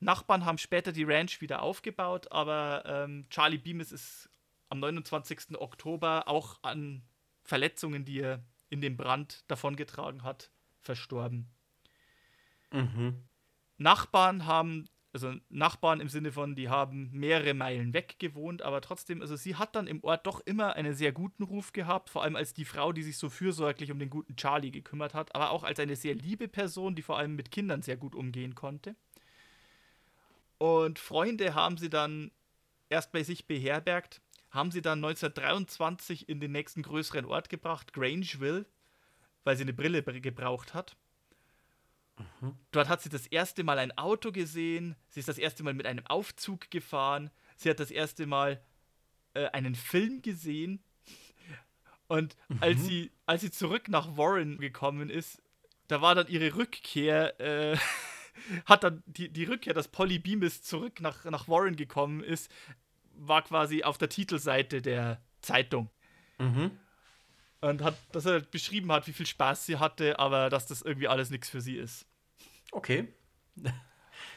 [0.00, 4.28] Nachbarn haben später die Ranch wieder aufgebaut, aber ähm, Charlie Beamis ist
[4.68, 5.58] am 29.
[5.58, 7.02] Oktober auch an
[7.44, 11.50] Verletzungen, die er in dem Brand davongetragen hat, verstorben.
[12.72, 13.22] Mhm.
[13.76, 19.20] Nachbarn haben, also Nachbarn im Sinne von, die haben mehrere Meilen weg gewohnt, aber trotzdem,
[19.20, 22.36] also sie hat dann im Ort doch immer einen sehr guten Ruf gehabt, vor allem
[22.36, 25.64] als die Frau, die sich so fürsorglich um den guten Charlie gekümmert hat, aber auch
[25.64, 28.96] als eine sehr liebe Person, die vor allem mit Kindern sehr gut umgehen konnte.
[30.56, 32.30] Und Freunde haben sie dann
[32.88, 38.64] erst bei sich beherbergt, haben sie dann 1923 in den nächsten größeren Ort gebracht, Grangeville,
[39.44, 40.96] weil sie eine Brille gebraucht hat.
[42.42, 42.56] Mhm.
[42.72, 45.86] Dort hat sie das erste Mal ein Auto gesehen, sie ist das erste Mal mit
[45.86, 48.60] einem Aufzug gefahren, sie hat das erste Mal
[49.34, 50.82] äh, einen Film gesehen.
[52.08, 52.58] Und mhm.
[52.60, 55.40] als, sie, als sie zurück nach Warren gekommen ist,
[55.86, 57.78] da war dann ihre Rückkehr, äh,
[58.66, 62.50] hat dann die, die Rückkehr, dass Polly Beamis zurück nach, nach Warren gekommen ist,
[63.14, 65.90] war quasi auf der Titelseite der Zeitung.
[66.38, 66.72] Mhm.
[67.60, 71.06] Und hat, dass er beschrieben hat, wie viel Spaß sie hatte, aber dass das irgendwie
[71.06, 72.08] alles nichts für sie ist.
[72.72, 73.08] Okay.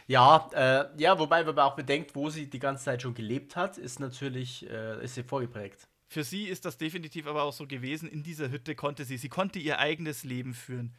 [0.07, 3.55] Ja, äh, ja, wobei, wenn man auch bedenkt, wo sie die ganze Zeit schon gelebt
[3.55, 5.87] hat, ist natürlich, äh, ist sie vorgeprägt.
[6.07, 8.07] Für sie ist das definitiv aber auch so gewesen.
[8.07, 10.95] In dieser Hütte konnte sie, sie konnte ihr eigenes Leben führen.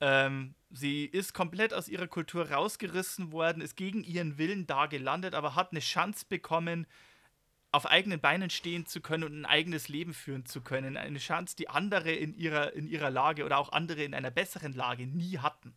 [0.00, 5.34] Ähm, sie ist komplett aus ihrer Kultur rausgerissen worden, ist gegen ihren Willen da gelandet,
[5.34, 6.86] aber hat eine Chance bekommen,
[7.72, 10.96] auf eigenen Beinen stehen zu können und ein eigenes Leben führen zu können.
[10.96, 14.72] Eine Chance, die andere in ihrer, in ihrer Lage oder auch andere in einer besseren
[14.72, 15.74] Lage nie hatten.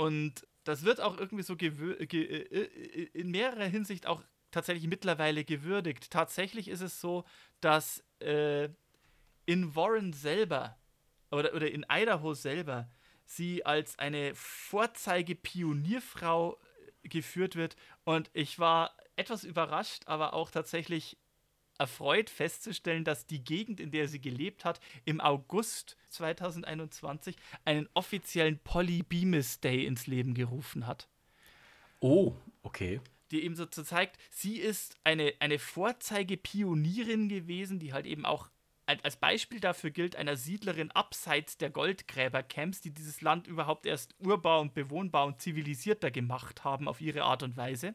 [0.00, 6.10] Und das wird auch irgendwie so ge äh, in mehrerer Hinsicht auch tatsächlich mittlerweile gewürdigt.
[6.10, 7.26] Tatsächlich ist es so,
[7.60, 8.70] dass äh,
[9.44, 10.78] in Warren selber
[11.30, 12.88] oder, oder in Idaho selber
[13.26, 16.58] sie als eine Vorzeige-Pionierfrau
[17.02, 17.76] geführt wird.
[18.04, 21.18] Und ich war etwas überrascht, aber auch tatsächlich
[21.80, 28.58] erfreut festzustellen, dass die Gegend, in der sie gelebt hat, im August 2021 einen offiziellen
[28.58, 31.08] Polly Bemis Day ins Leben gerufen hat.
[32.00, 33.00] Oh, okay.
[33.30, 38.50] Die eben so zeigt, sie ist eine, eine Vorzeige-Pionierin gewesen, die halt eben auch
[38.86, 44.60] als Beispiel dafür gilt, einer Siedlerin abseits der Goldgräbercamps, die dieses Land überhaupt erst urbar
[44.60, 47.94] und bewohnbar und zivilisierter gemacht haben auf ihre Art und Weise.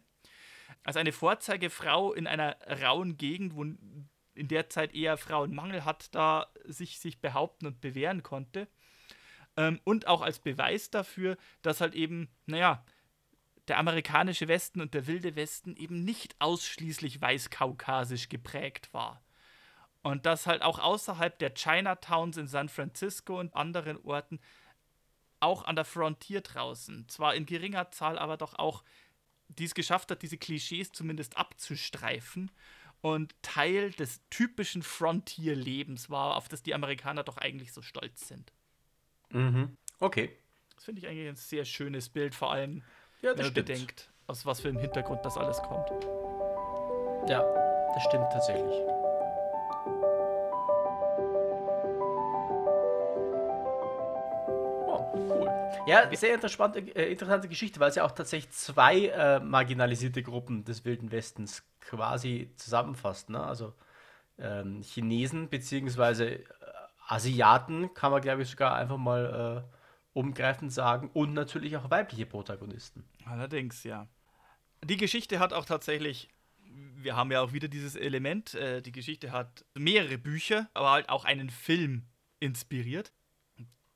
[0.84, 6.48] Als eine Vorzeigefrau in einer rauen Gegend, wo in der Zeit eher Frauenmangel hat, da
[6.66, 8.68] sich, sich behaupten und bewähren konnte.
[9.58, 12.84] Ähm, und auch als Beweis dafür, dass halt eben, naja,
[13.68, 19.24] der amerikanische Westen und der wilde Westen eben nicht ausschließlich weißkaukasisch geprägt war.
[20.04, 24.40] Und dass halt auch außerhalb der Chinatowns in San Francisco und anderen Orten,
[25.40, 28.84] auch an der Frontier draußen, zwar in geringer Zahl, aber doch auch
[29.48, 32.52] die es geschafft hat, diese Klischees zumindest abzustreifen
[33.02, 38.52] und Teil des typischen Frontier-Lebens war, auf das die Amerikaner doch eigentlich so stolz sind.
[39.30, 39.78] Mhm.
[40.00, 40.36] Okay.
[40.76, 42.84] Das finde ich eigentlich ein sehr schönes Bild, vor allem,
[43.22, 45.90] ja, wenn man bedenkt, aus was für einem Hintergrund das alles kommt.
[47.30, 47.42] Ja,
[47.94, 49.05] das stimmt tatsächlich.
[55.88, 60.64] Ja, sehr interessante, äh, interessante Geschichte, weil es ja auch tatsächlich zwei äh, marginalisierte Gruppen
[60.66, 63.30] des Wilden Westens quasi zusammenfasst.
[63.30, 63.44] Ne?
[63.44, 63.74] Also
[64.40, 66.24] ähm, Chinesen bzw.
[66.24, 66.44] Äh,
[67.08, 69.78] Asiaten kann man, glaube ich, sogar einfach mal äh,
[70.14, 73.08] umgreifend sagen und natürlich auch weibliche Protagonisten.
[73.26, 74.08] Allerdings, ja.
[74.84, 76.30] Die Geschichte hat auch tatsächlich
[76.98, 78.56] wir haben ja auch wieder dieses Element.
[78.56, 82.08] Äh, die Geschichte hat mehrere Bücher, aber halt auch einen Film
[82.40, 83.14] inspiriert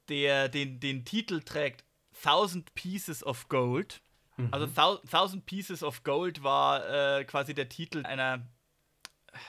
[0.09, 1.83] der den, den Titel trägt
[2.21, 4.01] Thousand Pieces of Gold.
[4.37, 4.49] Mhm.
[4.51, 8.45] Also Thousand Pieces of Gold war äh, quasi der Titel einer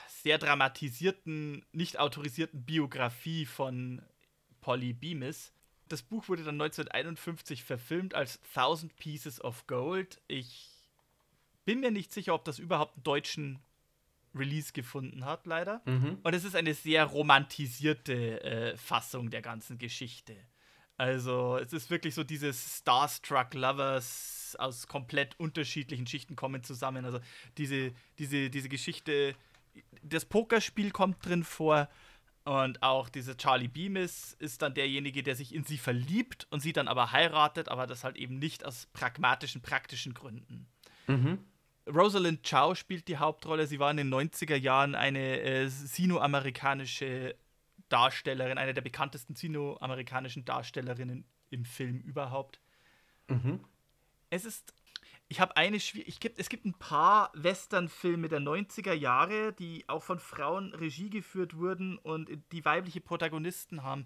[0.07, 4.01] sehr dramatisierten, nicht autorisierten Biografie von
[4.61, 5.53] Polly Bemis.
[5.87, 10.21] Das Buch wurde dann 1951 verfilmt als Thousand Pieces of Gold.
[10.27, 10.69] Ich
[11.65, 13.59] bin mir nicht sicher, ob das überhaupt einen deutschen
[14.33, 15.81] Release gefunden hat, leider.
[15.85, 16.19] Mhm.
[16.23, 20.35] Und es ist eine sehr romantisierte äh, Fassung der ganzen Geschichte.
[21.01, 27.05] Also es ist wirklich so dieses Starstruck Lovers aus komplett unterschiedlichen Schichten kommen zusammen.
[27.05, 27.19] Also
[27.57, 29.33] diese, diese, diese Geschichte,
[30.03, 31.89] das Pokerspiel kommt drin vor.
[32.43, 36.71] Und auch dieser Charlie Beamis ist dann derjenige, der sich in sie verliebt und sie
[36.71, 40.67] dann aber heiratet, aber das halt eben nicht aus pragmatischen, praktischen Gründen.
[41.07, 41.39] Mhm.
[41.87, 43.65] Rosalind Chow spielt die Hauptrolle.
[43.65, 47.35] Sie war in den 90er Jahren eine äh, sinoamerikanische
[47.91, 52.61] Darstellerin, eine der bekanntesten sinoamerikanischen Darstellerinnen im Film überhaupt.
[53.27, 53.59] Mhm.
[54.29, 54.73] Es ist,
[55.27, 60.19] ich habe eine Schwierigkeit, es gibt ein paar Western-Filme der 90er Jahre, die auch von
[60.19, 64.05] Frauen Regie geführt wurden und die weibliche Protagonisten haben.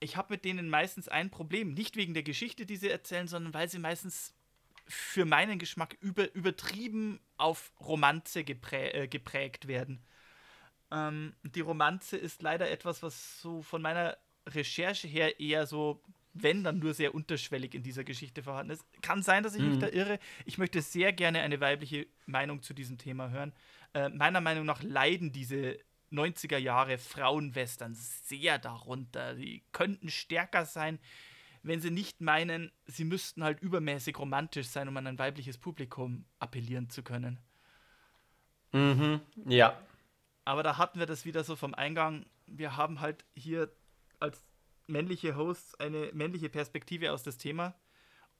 [0.00, 3.54] Ich habe mit denen meistens ein Problem, nicht wegen der Geschichte, die sie erzählen, sondern
[3.54, 4.34] weil sie meistens
[4.86, 10.04] für meinen Geschmack über, übertrieben auf Romanze geprä äh, geprägt werden.
[10.94, 14.16] Ähm, die Romanze ist leider etwas, was so von meiner
[14.46, 16.00] Recherche her eher so,
[16.34, 18.84] wenn dann nur sehr unterschwellig in dieser Geschichte vorhanden ist.
[19.02, 19.70] Kann sein, dass ich mhm.
[19.70, 20.18] mich da irre.
[20.44, 23.52] Ich möchte sehr gerne eine weibliche Meinung zu diesem Thema hören.
[23.92, 25.78] Äh, meiner Meinung nach leiden diese
[26.12, 29.34] 90er Jahre Frauenwestern sehr darunter.
[29.34, 31.00] Sie könnten stärker sein,
[31.64, 36.24] wenn sie nicht meinen, sie müssten halt übermäßig romantisch sein, um an ein weibliches Publikum
[36.38, 37.40] appellieren zu können.
[38.72, 39.76] Mhm, ja.
[40.44, 42.26] Aber da hatten wir das wieder so vom Eingang.
[42.46, 43.72] Wir haben halt hier
[44.20, 44.44] als
[44.86, 47.74] männliche Hosts eine männliche Perspektive aus das Thema.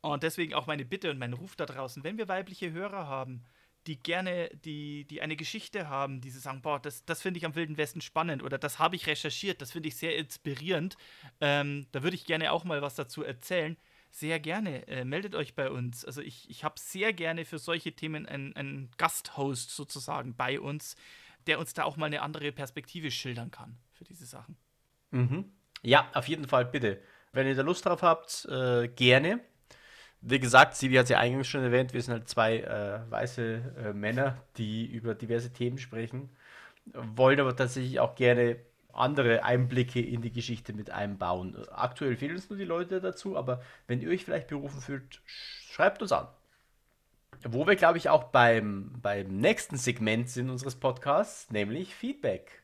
[0.00, 3.42] Und deswegen auch meine Bitte und mein Ruf da draußen, wenn wir weibliche Hörer haben,
[3.86, 7.46] die gerne, die, die eine Geschichte haben, die sie sagen, boah, das, das finde ich
[7.46, 10.96] am Wilden Westen spannend oder das habe ich recherchiert, das finde ich sehr inspirierend,
[11.40, 13.76] ähm, da würde ich gerne auch mal was dazu erzählen.
[14.10, 16.04] Sehr gerne, äh, meldet euch bei uns.
[16.04, 20.94] Also ich, ich habe sehr gerne für solche Themen einen, einen Gasthost sozusagen bei uns,
[21.46, 24.56] der uns da auch mal eine andere Perspektive schildern kann für diese Sachen.
[25.10, 25.52] Mhm.
[25.82, 27.00] Ja, auf jeden Fall, bitte.
[27.32, 29.40] Wenn ihr da Lust drauf habt, äh, gerne.
[30.20, 33.74] Wie gesagt, Sivi hat es ja eingangs schon erwähnt, wir sind halt zwei äh, weiße
[33.76, 36.30] äh, Männer, die über diverse Themen sprechen,
[36.86, 38.56] wollen aber tatsächlich auch gerne
[38.94, 41.56] andere Einblicke in die Geschichte mit einbauen.
[41.70, 46.00] Aktuell fehlen uns nur die Leute dazu, aber wenn ihr euch vielleicht berufen fühlt, schreibt
[46.00, 46.28] uns an.
[47.42, 52.62] Wo wir, glaube ich, auch beim, beim nächsten Segment sind unseres Podcasts, nämlich Feedback.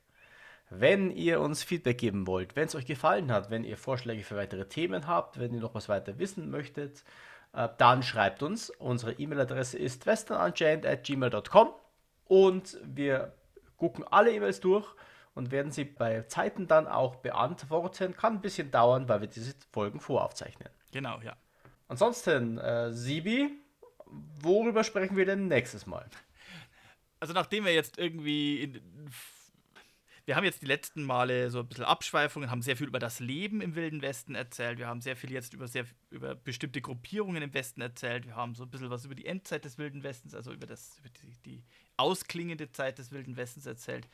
[0.70, 4.36] Wenn ihr uns Feedback geben wollt, wenn es euch gefallen hat, wenn ihr Vorschläge für
[4.36, 7.04] weitere Themen habt, wenn ihr noch was weiter wissen möchtet,
[7.52, 8.70] äh, dann schreibt uns.
[8.70, 11.70] Unsere E-Mail-Adresse ist westernunchained.gmail.com
[12.26, 13.34] und wir
[13.76, 14.86] gucken alle E-Mails durch
[15.34, 18.16] und werden sie bei Zeiten dann auch beantworten.
[18.16, 20.68] Kann ein bisschen dauern, weil wir diese Folgen voraufzeichnen.
[20.92, 21.34] Genau, ja.
[21.88, 23.58] Ansonsten, äh, Sibi,
[24.40, 26.08] worüber sprechen wir denn nächstes Mal?
[27.18, 28.80] Also nachdem wir jetzt irgendwie in,
[30.24, 33.20] wir haben jetzt die letzten Male so ein bisschen Abschweifungen, haben sehr viel über das
[33.20, 34.78] Leben im Wilden Westen erzählt.
[34.78, 38.26] Wir haben sehr viel jetzt über, sehr, über bestimmte Gruppierungen im Westen erzählt.
[38.26, 40.98] Wir haben so ein bisschen was über die Endzeit des Wilden Westens, also über, das,
[40.98, 41.64] über die, die
[41.96, 44.08] ausklingende Zeit des Wilden Westens erzählt.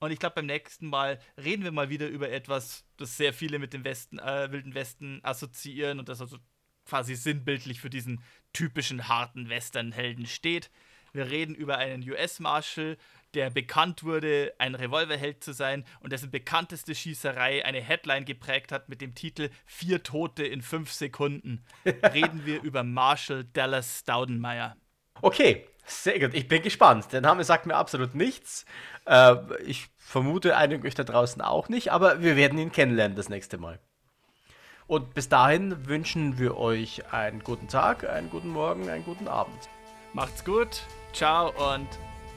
[0.00, 3.58] Und ich glaube, beim nächsten Mal reden wir mal wieder über etwas, das sehr viele
[3.58, 6.38] mit dem Westen, äh, Wilden Westen assoziieren und das also
[6.90, 8.20] quasi sinnbildlich für diesen
[8.52, 10.70] typischen harten Western-Helden steht.
[11.12, 12.96] Wir reden über einen US-Marshal,
[13.34, 18.88] der bekannt wurde, ein Revolverheld zu sein und dessen bekannteste Schießerei eine Headline geprägt hat
[18.88, 21.64] mit dem Titel Vier Tote in fünf Sekunden.
[21.84, 24.76] reden wir über Marshall Dallas Staudenmeyer.
[25.22, 26.34] Okay, sehr gut.
[26.34, 27.12] Ich bin gespannt.
[27.12, 28.64] Der Name sagt mir absolut nichts.
[29.06, 33.28] Äh, ich vermute einige euch da draußen auch nicht, aber wir werden ihn kennenlernen das
[33.28, 33.78] nächste Mal.
[34.90, 39.68] Und bis dahin wünschen wir euch einen guten Tag, einen guten Morgen, einen guten Abend.
[40.14, 40.82] Macht's gut,
[41.12, 41.86] ciao und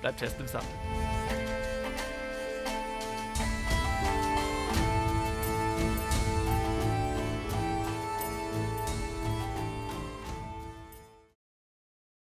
[0.01, 0.67] bleibt fest im Sand.